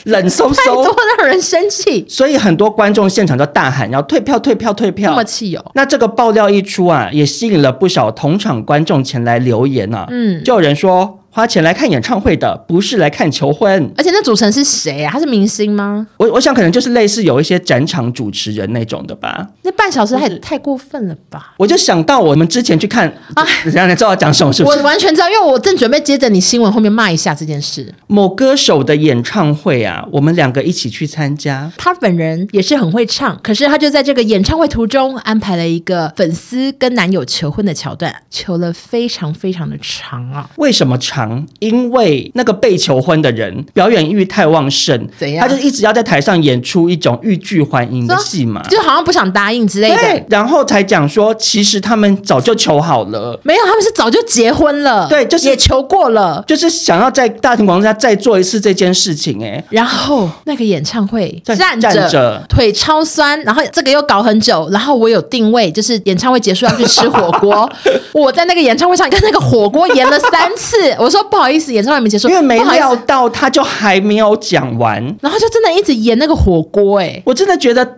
[0.05, 2.05] 冷飕飕，太多让人生气。
[2.09, 5.11] 所以很多观众现场就大喊要退票、退票、退票。
[5.11, 5.65] 这么气哦。
[5.75, 10.07] 那这个爆料一出啊，也吸引了不少同场观众前来留言啊。
[10.11, 11.21] 嗯，就有人说。
[11.35, 13.91] 花钱来看演唱会的，不是来看求婚。
[13.97, 15.11] 而且那主持人是谁啊？
[15.11, 16.07] 他是明星吗？
[16.19, 19.49] 我我想可能就是类似有一些展场主持人那种的吧。
[19.63, 21.55] 那半小时太太过分了吧？
[21.57, 24.77] 我就想到我们之前去看，啊，等下你知道我讲什么是不是？
[24.77, 27.91] 我完全知道，因为我正准备接着你新闻后面骂一下这件事。
[28.09, 31.73] 某歌手的演唱会啊，我们两个一起去参加。
[31.79, 40.51] 他本人也是很会唱，可是他就在这个演唱会途中安排了一个粉丝跟男友求婚的桥段，求了非常非常的长啊。
[40.57, 41.22] 为什么长？
[41.59, 45.47] 因为那个被求婚的人表演欲太旺盛，怎样？
[45.47, 49.97] 他就一直要在台上演出一种欲拒还迎的戏嘛，就好像不想答应之类的。
[49.97, 55.07] 对，然后才讲说，其实他们早就求好了，没有，他们是早就结婚了。
[55.09, 59.43] 对，就是也求过了，就是想要在大庭广众下再做一次这件事情。
[59.45, 67.71] 哎，然后那个演唱会站着，站着腿超酸，然后这个又搞很久，然后我有定位，就是演唱会结束要去吃火锅。
[68.13, 76.99] 我在那个演唱会上跟那个火锅延了三次，我说不好意思，演唱会没结束，因为没料到他就还没有讲完，然后就真的一直演那个火锅。
[76.99, 77.97] 哎，我真的觉得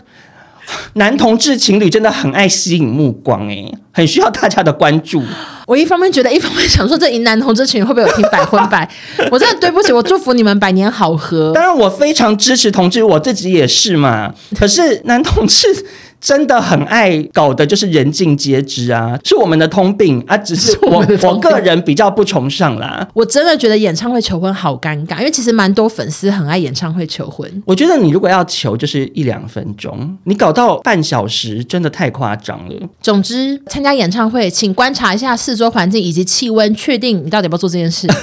[0.94, 5.22] 男同志情侣真的很爱吸引目光，哎，很需要大家的关注。
[5.66, 8.86] 我一方面觉得，一方面想说，这一男同志情侣会不会有听百分百？
[9.30, 11.52] 我真的对不起，我祝福你们百年好合。
[11.54, 14.34] 当然，我非常支持同志，我自己也是嘛。
[14.58, 15.86] 可是男同志。
[16.24, 20.34] 真的很爱搞的，就是人尽皆知啊，是我们的通病啊。
[20.38, 23.06] 只是我 是我，我个人比较不崇尚啦。
[23.12, 27.62] 我真的觉得演唱会求婚好尴尬，因为其实蛮多粉丝很爱演唱会求婚。
[27.66, 32.74] 我觉得你如果要求，就是一两分钟，你搞到半小时，真的太夸张了。
[33.02, 38.08] 总之，参加演唱会，请观察一下四周环境以及气温，确定你到底要不要做这件事。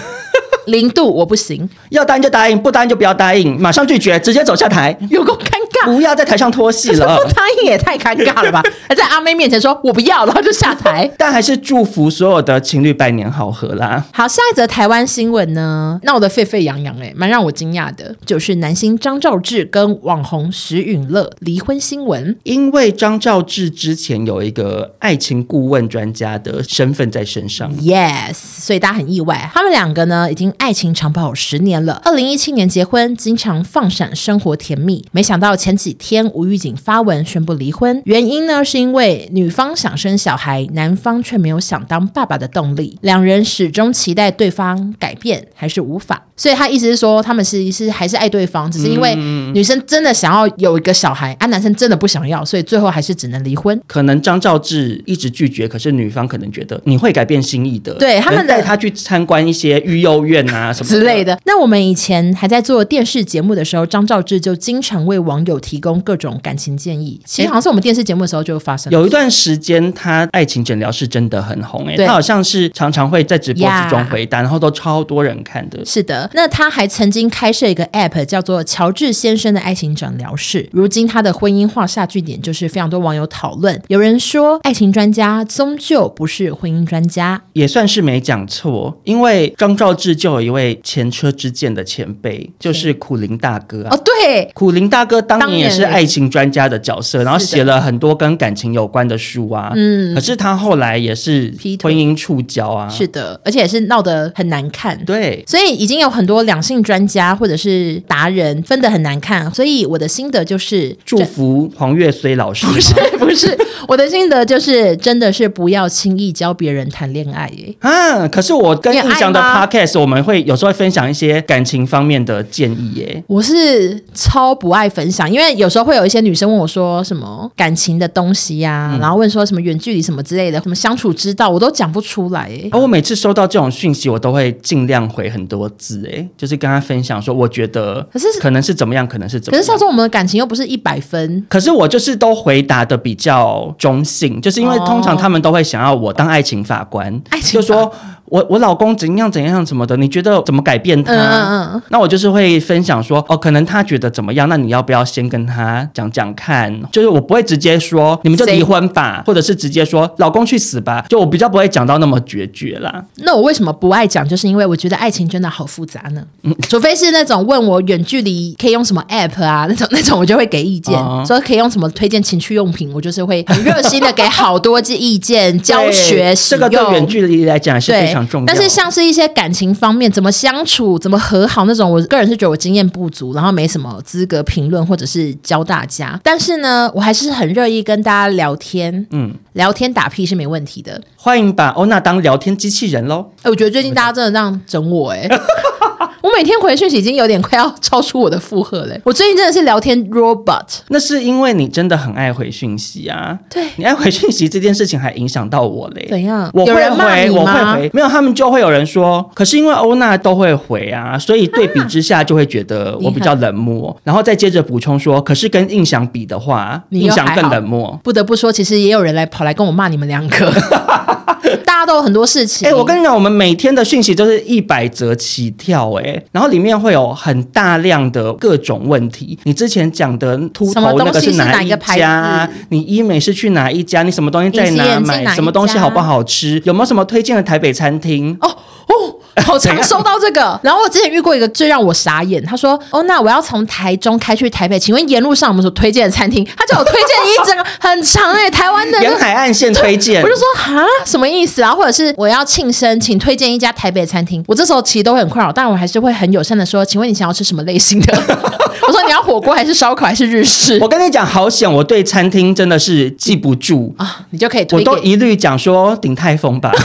[0.68, 4.96] 零度我不行，要答应就答应，不答应就不要答应，马上拒绝，直接走下台。
[5.10, 5.36] 有够
[5.90, 7.18] 不要在台上拖戏了。
[7.18, 8.62] 不答应也太尴尬了吧？
[8.88, 11.10] 还在阿妹面前说我不要，然后就下台。
[11.18, 14.06] 但还是祝福所有的情侣百年好合啦。
[14.14, 22.38] 好，下一则台湾新闻呢，闹得沸沸扬扬，哎，蛮让我惊讶的，就是男星张兆志跟网红徐允乐离婚新闻。
[22.44, 30.52] 因为张兆志之前有一个爱情顾问专家的身份在身上，yes，所以大家很意外，他们两个呢已经。
[30.58, 35.04] 爱情长跑十年了，二零一七年结婚，经常放闪，生活甜蜜。
[35.12, 46.26] 没想到前前几天吴玉景发文宣布离婚，原因呢是因为女方想生小孩，男方却没有想当爸爸的动力，两人始终期待对方改变，还是无法。
[46.36, 49.16] 所以他意思是说，他们是是还是爱对方，只是因为
[49.54, 53.80] 女生真的想要有一个小孩，啊，男生真的不想要，所以最后还是只能离婚。
[53.88, 61.40] 可能张兆志一直拒绝，可是女方可能觉得你会改变心意的，对他们带他去参观一些育幼院啊什么之类的。
[61.46, 67.20] 那我们以前还在做电视节目的时候，张兆志就经常为网友提供各种感情建议。
[67.26, 68.92] 其实好像是我们电视节目的时候就发生。
[68.92, 74.42] 有一段时间，他爱情诊疗室真的很红哎、欸，他好像是常常会在直播之中回答，yeah.
[74.42, 75.86] 然后都超多人看的。
[75.86, 80.68] 是的，那他还曾经开设一个 App，叫做乔治先生的爱情诊疗室。
[80.72, 83.82] 如今他的婚姻画下句点，就是非常多网友讨论。
[83.88, 88.98] 有人说，爱情专家终究不是婚姻专家，也算是没讲错。
[89.04, 93.90] 因为张兆志就有一位前车之鉴的前辈，就是苦苓大哥啊。
[93.96, 99.72] 哦，对，苦苓大哥当年也是爱情专家的角色，然后写了很多跟感情有关的书啊。
[99.76, 102.90] 嗯，可是他后来也是婚姻触礁啊。
[102.90, 104.98] 是的，而且也是闹得很难看。
[105.06, 109.54] 对，所以已经有很多两性专家或者是达人分得很难看。
[109.54, 112.66] 所以我的心得就是祝福黄岳虽老师。
[112.68, 117.76] 不是不是，我的心得就是真的是不要轻易教别人谈恋爱耶。
[117.80, 123.24] 啊，可是我跟印象的 podcast 我们会有时候会分享一些感情方面的建议耶。
[123.28, 132.68] 我是超不爱分享，因为有时候会有一些女生问我说什么感情的东西呀、啊嗯，然后问说什么远距离什么之类的，什么相处之道，我都讲不出来耶。
[132.72, 139.62] 而我每次收到这种讯息，我都会尽量回很多字，哎，就是跟他分享说，我觉得可是可能是怎么样，可能是怎么样。
[139.62, 147.92] 可是少说我们的感情又不是一百分，可是我就是都回答的比较中性，就是因为通常他们都会想要我当爱情法官，哦、爱情就说。
[148.32, 151.14] 我我老公怎样怎样什么的，你觉得怎么改变他？
[151.14, 156.74] 嗯嗯，那我就是会分享说，哦，可能他觉得怎么样，那你要不要先跟他讲讲看？
[156.94, 163.04] 就是我不会直接说你们就离婚吧，或者是直接说老公去死吧，就我比较不会讲到那么决绝啦。
[163.18, 164.26] 那我为什么不爱讲？
[164.26, 166.24] 就是因为我觉得爱情真的好复杂呢。
[166.44, 176.34] 嗯，除非是那种问我远距离可以用什么 app 啊，那种那种我就会给意见，哦，说可以用什么推荐情趣用品，我就是会很热心的给好多意见教学。
[176.48, 178.21] 这个对远距离来讲是非常。
[178.46, 186.20] 但是像是一些感情方面怎么相处、怎么和好那种，我个人是觉得我经验不足，然后没什么资格评论或者是教大家。
[186.24, 191.02] 但是呢，我还是很乐意跟大家聊天，嗯，聊天打屁是没问题的。
[191.16, 193.32] 欢迎把欧娜当聊天机器人喽！
[193.44, 195.30] 哎，我觉得最近大家真的这样整我哎。
[196.22, 198.96] 我每天回讯息已经有点快要超出我的负荷了。
[199.04, 200.66] 我最近真的是聊天 robot。
[200.90, 203.38] 那是因为你真的很爱回讯息啊。
[203.50, 206.08] 对，你爱回讯息这件事情还影响到我嘞。
[206.10, 206.50] 怎样？
[206.54, 207.90] 我会回，我会回。
[207.94, 213.90] 没有，他们就会有人说，可是因为欧娜都会回啊，所以对比之下就会觉得 我比较冷漠。
[213.90, 218.00] 啊、然后再接着补充说，可是跟印象比的话，印象更冷漠。
[218.04, 220.52] 不得不说，其实也有人来跑来跟我骂你们两个。
[221.66, 222.68] 大家都有很多事情。
[222.68, 229.38] 哎、欸，我跟你讲，我们每天的讯息都是一百则起跳，哎，然后里面会有很大量的各种问题。
[229.44, 232.50] 你之前讲的秃头那个是哪一家？
[232.70, 234.04] 你医美是去哪一家？
[234.04, 235.34] 你什么东西在哪买哪？
[235.36, 236.62] 什么东西好不好吃？
[236.66, 238.38] 有没有什么推荐的台北餐厅？
[238.42, 239.16] 哦哦。
[239.46, 251.72] 好常收到这个，然后我之前遇过一个最让我傻眼，他说：“哦，那我要从台中开去台北，请问沿路上我们所推荐的餐厅？”他叫我推荐一整个很长哎、欸，台湾的沿海岸线推荐，我就说哈，什么意思啊？
[251.74, 254.44] 或者是我要庆生，请推荐一家台北餐厅。
[254.48, 258.14] 我这时候其实都很困扰，但我还是会很友善的说：“请问你想要吃什么类型的？”
[258.88, 266.72] 我说：“你要火锅还是烧烤还是日式？”我跟你讲，好险，我对餐厅真的是记不住啊，你就可以推，我都一律讲说鼎泰丰吧。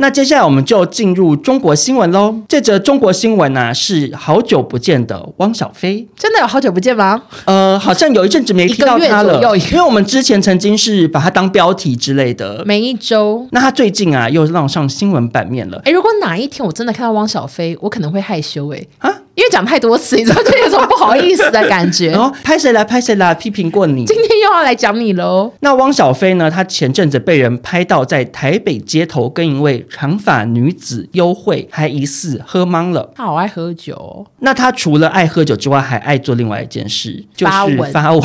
[0.00, 2.34] 那接下来我们就进入中国新闻喽。
[2.48, 6.06] 这则中国新闻呢、啊，是好久不见的汪小菲。
[6.16, 7.20] 真的有好久不见吗？
[7.46, 9.56] 呃，好像有一阵子没听到他了。
[9.56, 12.62] 因为我们之前曾经是把他当标题之类的。
[12.64, 13.46] 每一周。
[13.50, 15.82] 那他最近啊，又让上新闻版面了。
[15.84, 18.86] 哎，如果哪一天我真的看到汪小菲，我可能会害羞哎。
[18.98, 19.12] 啊？
[19.38, 22.10] 因为讲太多次，你知道，就有种不好意思的感觉。
[22.10, 25.52] 然后拍谁来拍谁来批评过你，今天又要来讲你喽。
[25.60, 26.50] 那汪小菲呢？
[26.50, 33.12] 他前阵子被人拍到在台北街头跟一位长发女子幽会，还疑似喝懵了。
[33.14, 34.26] 他好爱喝酒哦。
[34.40, 37.52] 那他除了爱喝酒之外，还爱做另外一件事，就是
[37.92, 38.22] 发文。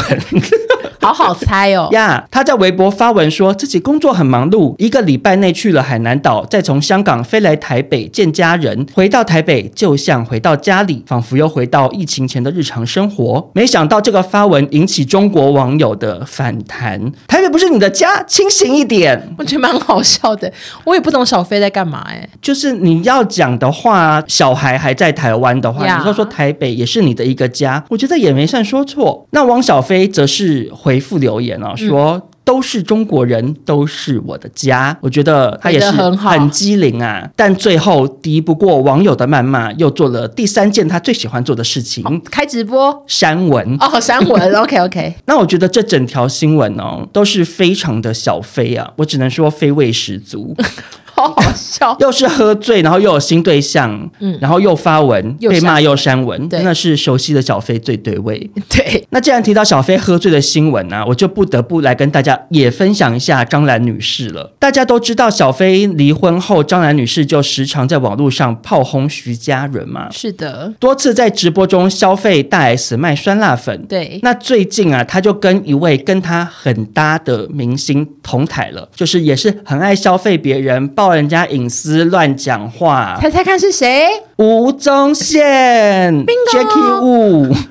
[1.04, 1.89] 好好猜哦。
[1.93, 13.49] 呀，他在微博发文说自己工作很忙碌，一个礼拜内去了海南岛，再从香港飞来台北见家人，回到台北就像回到家里，仿佛又回到疫情前的日常生活。
[13.54, 17.12] 没想到这个发文引起中国网友的反弹。
[17.28, 19.34] 台北不是你的家，清醒一点。
[19.38, 20.51] 我觉得蛮好笑的，
[20.86, 22.28] 我也不懂小飞在干嘛哎。
[22.41, 29.26] 就是你要讲的话，小孩还在台湾的话，你说说台北也是你的一个家，我觉得也没算说错。
[29.32, 32.13] 那汪小菲则是回复留言啊，说。
[32.13, 34.97] 嗯都是中国人，都是我的家。
[34.99, 43.77] 我觉得他也是很机灵啊，但最后敌不过网友的谩骂，又做了第三件他最喜欢做的事情：开直播删文。
[43.79, 44.53] 哦，删文。
[44.59, 45.15] OK OK。
[45.25, 50.53] 那我觉得这整条新闻哦，都是非常的小飞啊，我只能说飞味十足。
[51.28, 58.49] 好好笑， 又是喝醉，然后又有新对象，嗯，然后又发文又被骂又删文，真的是熟悉的小飞最对味。
[58.69, 64.53] 对，那既然提到小飞喝醉的新闻呢、啊，我就不得不来跟大家也分享一下张兰女士了。
[64.59, 70.09] 大家都知道，小飞离婚后，张兰女士就时常在网络上炮轰徐佳伦嘛。
[70.11, 73.86] 是的，多次在直播中消费大 S 卖酸辣粉。
[73.88, 80.88] 对，那最近啊，她就跟一位跟她很搭的明星同台了，就是也是很爱消费别人。
[80.89, 84.07] 爆人家隐私、乱讲话，猜猜看是谁？
[84.38, 87.55] 吴宗宪，Jacky Wu。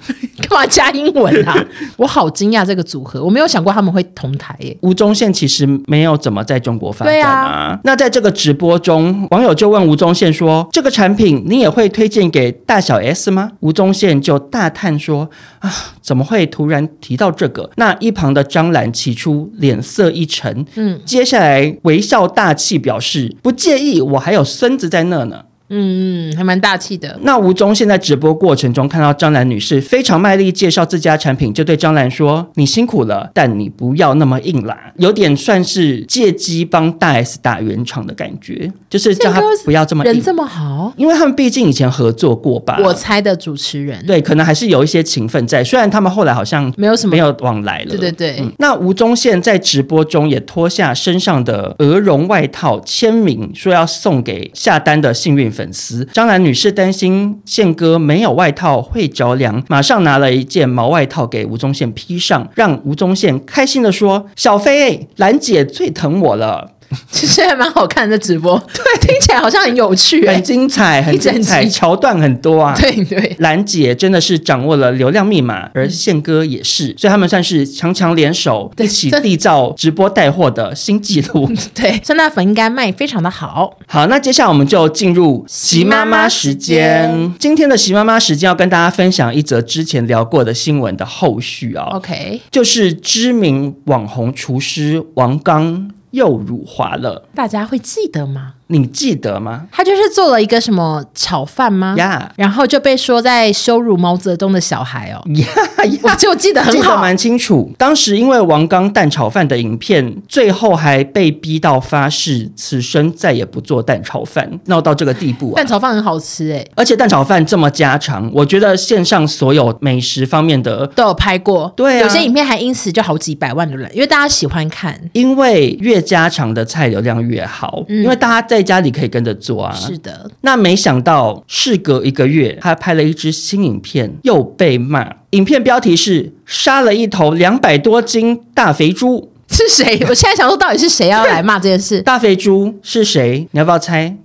[0.49, 1.55] 干嘛加英文啊？
[1.97, 4.77] 我好惊讶这个组合，我没有想过他们会同台耶。
[4.81, 7.31] 吴宗宪其实没有怎么在中国发展啊。
[7.31, 15.31] 啊那在这个直播中，网友就问吴宗宪说：“这个产品你也会推荐给大小 S 吗？”吴宗宪就大叹说
[15.61, 15.73] ：“啊，
[16.03, 25.45] 怎么会突然提到这个？”那一旁的张兰起初脸色一沉，嗯，接下来微笑大气表示不介意，我还有孙子在那呢。
[25.75, 27.19] 嗯嗯，还蛮大气的。
[27.23, 40.13] 那吴宗宪在直播过程中看到张兰女士非常卖力介绍自家产品，就对张兰说：“你辛苦了，但你不要那么硬啦。”有点算是借机帮大 S 打圆场的感觉，就是叫他不要这么硬。
[40.13, 42.79] 人这么好，因为他们毕竟以前合作过吧。
[42.83, 45.65] 我猜的主持人对，可能还是有一些情分在。
[45.65, 47.87] 虽然他们后来好像没有什么没有往来了。
[47.87, 48.37] 对对对。
[48.41, 55.62] 嗯、那吴宗宪在直播中也脱下身上的鹅绒外套，签名说要送给下单的幸运粉。
[55.63, 66.73] 粉丝张兰女士担心宪哥没有外套会着凉，马上拿了一件毛外套给吴宗宪披上，让吴宗宪开心地说：“小飞，兰姐最疼我了。”
[67.11, 72.75] 其实还蛮好看的直播，对，听起来好像很有趣，很精彩，很精彩，桥段很多啊。
[72.81, 81.51] 对对，兰姐真的是掌握了流量密码，而宪哥也是，所以他们算是强强联手，一起缔造直播带货的新纪录。
[81.75, 83.79] 对，酸辣粉应该卖非常的好。
[83.87, 87.33] 好，那接下来我们就进入席妈妈时间。
[87.39, 91.85] 今天的席妈妈时间要跟大家分享一则之前聊过的新闻的后续啊。
[91.93, 95.91] OK，就是知名网红厨师王刚。
[96.13, 98.55] 又辱华了，大家会记得吗？
[98.69, 99.67] 你记得吗？
[99.71, 101.95] 他就是做了一个什么炒饭吗？
[101.99, 102.43] 呀，Yeah.
[102.43, 105.23] 然后就被说在羞辱毛泽东的小孩哦。
[105.35, 105.47] 呀
[105.85, 107.71] 呀，我就记得很好，记得蛮清楚。
[107.77, 115.57] 当时因为王刚蛋炒饭的影片，最后还被逼到发誓此生再也不做蛋炒饭，闹到这个地步啊。
[115.57, 121.71] 蛋炒饭很好吃哎，而且蛋炒饭这么家常，我觉得线上所有美食方面的都有拍过。
[121.77, 129.75] 对啊，有些影片还因此就好几百万的人，因为大家喜欢看，因为越家常的菜流量越好，嗯、因为大家在家里可以跟着做啊。
[129.75, 135.09] 是的，那没想到事隔一个月，他拍了一支新影片，又被骂。
[135.31, 139.99] 影片标题是“杀了一头两百多斤大肥猪”，是谁？
[140.09, 142.03] 我现在想说，到底是谁要来骂这件事？
[142.03, 143.49] 大肥猪是谁？
[143.53, 144.17] 你要不要猜？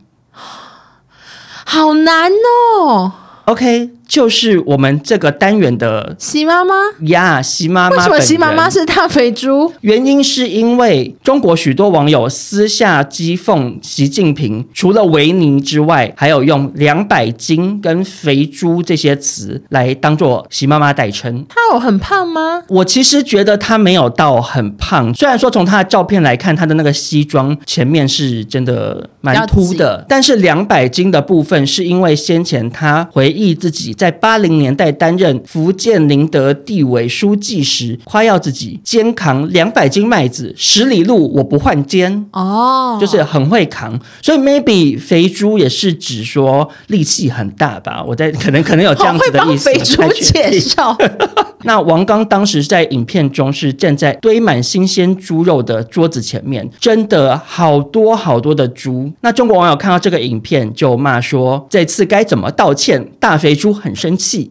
[1.66, 3.14] 好难哦。
[3.46, 3.92] OK。
[4.08, 6.74] 就是我们这个单元的习妈妈
[7.08, 7.98] 呀，习妈妈。
[7.98, 9.72] 为什么习妈妈是大肥猪？
[9.82, 21.46] 原因是因为中国许多网友私下讥讽习近平，除了维尼之外，还有用两百斤跟肥猪这些词来当做习妈妈代称。
[21.50, 22.64] 他有很胖吗？
[22.70, 33.94] 我其实觉得他没有到很胖，虽然说从他的照片来看，他的那个西装前面是真的蛮凸的，但是两百斤的部分是因为先前他回忆自己。
[33.98, 44.00] 在八零年代担任福建宁德地委书记时，夸耀自己肩扛两百斤麦子，十里路我不换肩哦，就是很会扛。
[44.22, 48.04] 所以 maybe 肥猪也是指说力气很大吧？
[48.08, 49.70] 我在可能可能有这样子的意思。
[49.70, 50.96] 肥猪介绍。
[51.68, 59.12] 那王刚当时在影片中是站在堆满新鲜猪肉的桌子前面，真的好多好多的猪。
[59.22, 63.08] 那中国网友看到这个影片就骂说：这次该怎么道歉？
[63.20, 63.68] 大肥猪。
[63.78, 64.50] 很生气，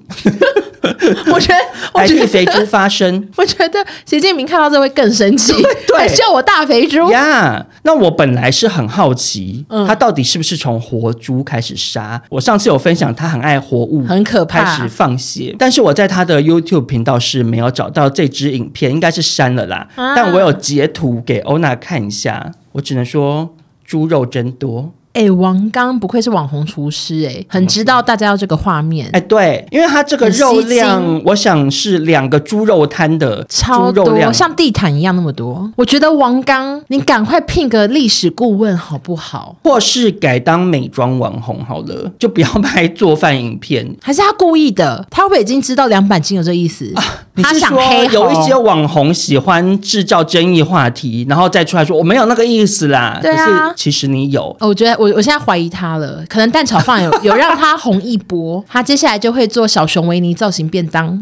[1.33, 1.59] 我觉得，
[1.93, 3.29] 我觉得替肥猪发声。
[3.37, 5.53] 我觉得习近平看到这会更生气，
[5.89, 7.67] 对，叫我大肥猪呀。
[7.71, 12.21] Yeah, 那我本来是很好奇，嗯、他到底是不是从活猪开始杀？
[12.31, 15.55] 我上次有分享，他很爱活物，很可怕，开始放血。
[15.59, 19.87] 但是我在他的 YouTube 频道是没有找到这支影片，应该是删了啦。
[19.97, 24.93] 啊、但我有截图给欧娜看一下，我只能说猪肉真多。
[25.17, 29.07] 哎、欸，王刚不愧是网红厨师，哎，很知道大家要这个画面。
[29.07, 35.73] 哎、欸，对，因为他这个肉量，我想是两个猪肉摊的超多，像地毯一样那么多。
[35.75, 39.57] 我觉得王刚，你赶快聘个历史顾问好不好？
[39.65, 43.91] 或是改当美妆网红好了，就不要拍做饭影片。
[44.03, 45.07] 还是他故意的？
[45.11, 46.93] 他会不会已经知道两板金有这意思？
[46.95, 47.03] 啊、
[47.37, 47.81] 他是说？
[48.13, 53.19] 有一些网红喜欢制造争议话题，然后再出来说我没有那个意思啦。
[53.23, 54.55] 对啊，可是其实你有。
[54.61, 55.06] 我觉得我。
[55.07, 61.19] 我我现在怀疑他了，可能蛋炒饭有有让他红一波，他接下来就会做小熊维尼造型便当，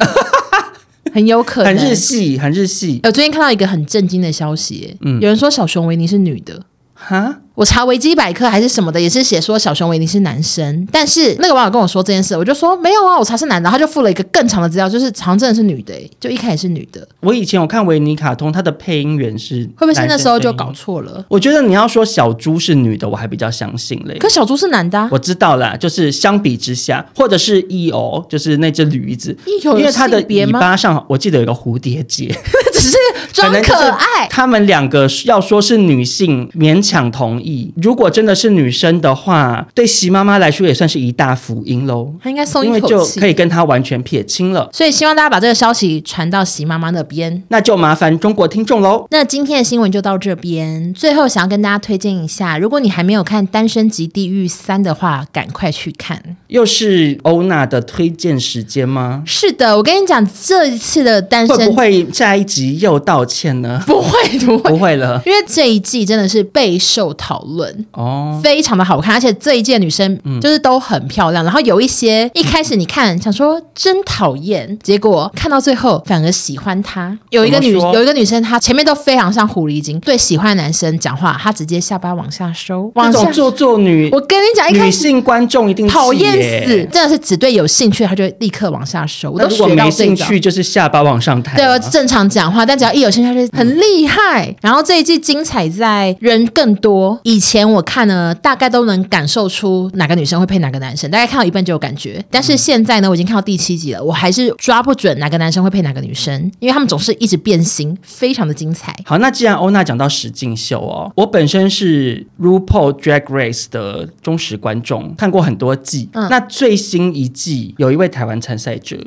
[1.12, 1.76] 很有可能。
[1.76, 3.00] 很日系，很日系。
[3.04, 6.62] 我最近看到一个很震惊的消息，嗯，有人说小熊维尼是女的，
[6.94, 7.40] 哈？
[7.54, 17.06] 我查维基百科还是什么的，也是写说小熊维尼是男生，但是那个网友跟我说这件事，我就说没有啊，我查是男的，他就附了一个更长的资料，就是好像真的是女的，就一开始是女的。
[17.20, 21.24] 我以前我看维尼卡通，他的配音员是会不会是那时候就搞错了？
[21.28, 24.18] 我觉得你要说小猪是女的，我还比较相信嘞。
[24.18, 32.26] 可小猪是男的啊，我知道啦，就是相比之下，或者是 EO，就是那只驴子，因为它的尾巴上我记得有个蝴蝶结，
[32.74, 32.96] 只是
[33.32, 34.26] 装可爱。
[34.28, 37.43] 他们两个要说是女性，勉强同意。
[37.80, 42.10] 如果真真的是女生的话，对席妈妈来说也算是一大福音喽。
[42.22, 44.66] 她应该松一口气，因为就可以跟她完全撇清了。
[44.72, 47.42] 所以希望大家把这个消息传到席妈妈那边。
[47.48, 49.06] 那就麻烦中国听众喽。
[49.10, 50.94] 那今天的新闻就到这边。
[50.94, 56.38] 最后想要跟大家推荐一下，如果你还没有看《单身即地狱三》的话，赶快去看。
[56.46, 59.22] 又是欧娜的推荐时间吗？
[59.26, 63.82] 是的，我跟你讲，这一次的单身会不会下一集又道歉呢？
[63.86, 68.40] 不会，不会，不会了，因为这一季真的是备受讨论哦。
[68.42, 71.44] 非常的好看，而且这一届女生就是都很漂亮。
[71.44, 77.16] 嗯、然后有一些一开始你看想说真讨厌，结果看到最后反而喜欢她。
[77.30, 84.08] 有一个女有一个女生，她前面都非常像狐狸精，对喜欢的男生讲话，她直接下巴往下收，往下做作女。
[84.12, 89.30] 我跟你讲，一开始女性观众一定讨厌死，真的是只对有兴趣，她就立刻往下收。
[89.30, 89.84] 我都学到这个。
[89.84, 91.56] 没兴趣就是下巴往上抬。
[91.56, 94.46] 对，我正常讲话，但只要一有兴趣，她就很厉害。
[94.46, 97.18] 嗯、然后这一季精彩在人更多。
[97.24, 98.32] 以前我看呢。
[98.44, 102.22] 大概都能感受出哪个女生会配哪个男生，大概看到一半就有感觉。
[102.30, 108.94] 但是现在呢，我已经看到第七集了，我还是抓不准哪个男生会配哪个女生，因为他们总是一直变形，非常的精彩。
[109.06, 116.10] 好，那既然欧娜讲到实境秀哦，我本身是 RuPaul Drag Race 的忠实观众，看过很多季。
[116.12, 118.98] 嗯，那最新一季有一位台湾参赛者，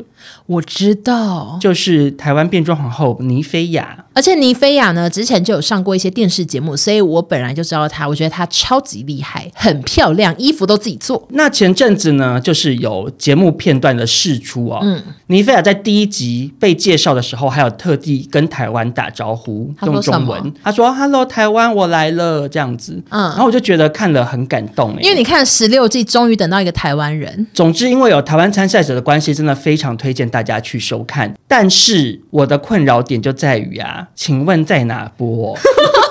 [0.47, 4.05] 我知道，就是台湾变装皇后妮菲亚。
[4.13, 9.51] 而且妮菲亚呢，之前就有上过一些电视节目，所以我本来就知道她，我觉得她超级厉害。
[9.53, 11.27] 很漂亮，衣服都自己做。
[11.31, 14.79] 那前阵子呢，就是有节目片段的释出哦。
[14.81, 20.53] 嗯，尼菲亚在第一集被介绍的时候，还有特地跟台湾打招呼，用中文。
[20.63, 23.01] 他说：“Hello，台湾，我来了。”这样子。
[23.09, 27.47] 嗯，然后我就觉得看了很感动，因为你看十六季，终于等到一个台湾人。
[27.53, 31.33] 总之，因为有台湾参赛者的关系，真的非常推荐大家去收看。
[31.47, 35.57] 但是我的困扰点就在于啊，请问在哪播？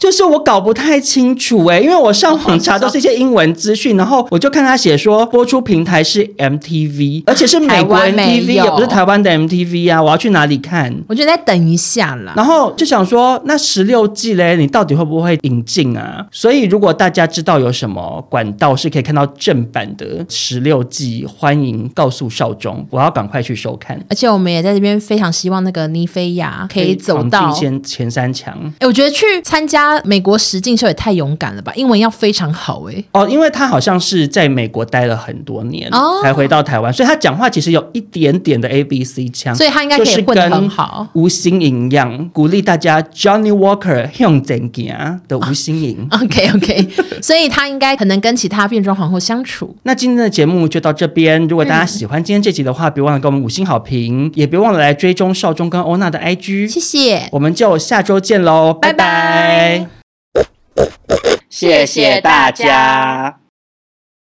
[0.00, 10.90] 就是我搞不太清楚哎、欸，因为我上网查都是一些英文资讯，然后我就看他写说播出平台是 MTV，而且是美国 MTV，也不是台湾的 MTV 啊，我要去哪里看？
[11.06, 12.32] 我觉得再等一下啦。
[12.34, 16.26] 然后就想说，那十六季嘞，你到底会不会引进啊？
[16.32, 24.02] 所以如果大家知道有什么管道是可以看到正版的十六季，欢迎告诉少中，我要赶快去收看。
[24.08, 28.56] 而且我们也在这边非常希望那个妮菲亚可以走到前前三强。
[28.78, 29.89] 哎，我觉得去参加。
[30.04, 31.72] 美国实境秀也太勇敢了吧！
[31.74, 33.04] 英文要非常好哎、欸。
[33.12, 41.08] 哦，因为他好像是在美国待了很多年，哦、才回到台湾，所以他讲话其实有一点点的 A B C 腔，所以他应该可以混得很好。
[41.14, 46.08] 吴心盈一样，鼓励大家 Johnny Walker 向前行的吴心盈。
[46.10, 46.88] OK OK，
[47.22, 49.74] 所以他应该可能跟其他变装皇后相处。
[49.84, 56.68] 那今天的节目就到这边，如果大家喜欢今天这集的话，别、嗯、忘了给我们五星好评，也别忘了来追踪少中跟欧娜的 IG。
[56.68, 59.00] 谢谢，我们就下周见喽，拜拜。
[59.00, 59.79] 拜拜
[61.48, 63.40] 谢谢大家。